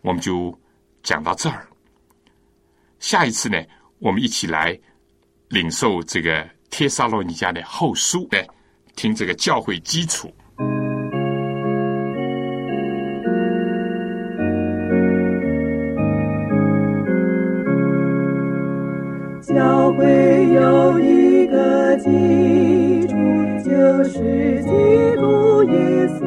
[0.00, 0.58] 我们就
[1.02, 1.68] 讲到这儿。
[2.98, 3.62] 下一次呢，
[3.98, 4.74] 我们一起来
[5.48, 8.48] 领受这个帖撒罗尼迦的后书，来
[8.96, 10.34] 听这个教会基础。
[22.02, 22.08] 基
[23.06, 23.14] 础，
[23.62, 24.70] 就是基
[25.16, 26.18] 督耶稣。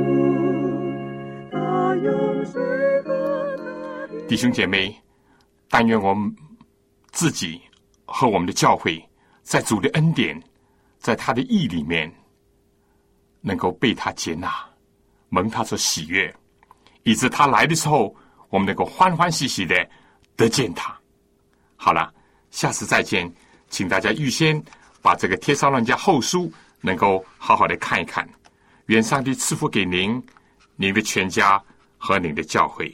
[1.51, 2.61] 他用水
[3.03, 4.95] 和弟兄姐妹，
[5.69, 6.33] 但愿我们
[7.11, 7.59] 自己
[8.05, 9.05] 和我们的教会，
[9.43, 10.41] 在主的恩典，
[10.97, 12.09] 在他的意里面，
[13.41, 14.49] 能够被他接纳，
[15.27, 16.33] 蒙他所喜悦，
[17.03, 18.15] 以致他来的时候，
[18.49, 19.75] 我们能够欢欢喜喜的
[20.37, 20.97] 得见他。
[21.75, 22.13] 好了，
[22.49, 23.29] 下次再见，
[23.67, 24.63] 请大家预先
[25.05, 26.47] 把这个《帖撒乱家后书》
[26.81, 28.27] 能够好好的看一看。
[28.87, 30.19] 愿上帝赐福给您、
[30.75, 31.61] 您的全家
[31.95, 32.91] 和您的教会。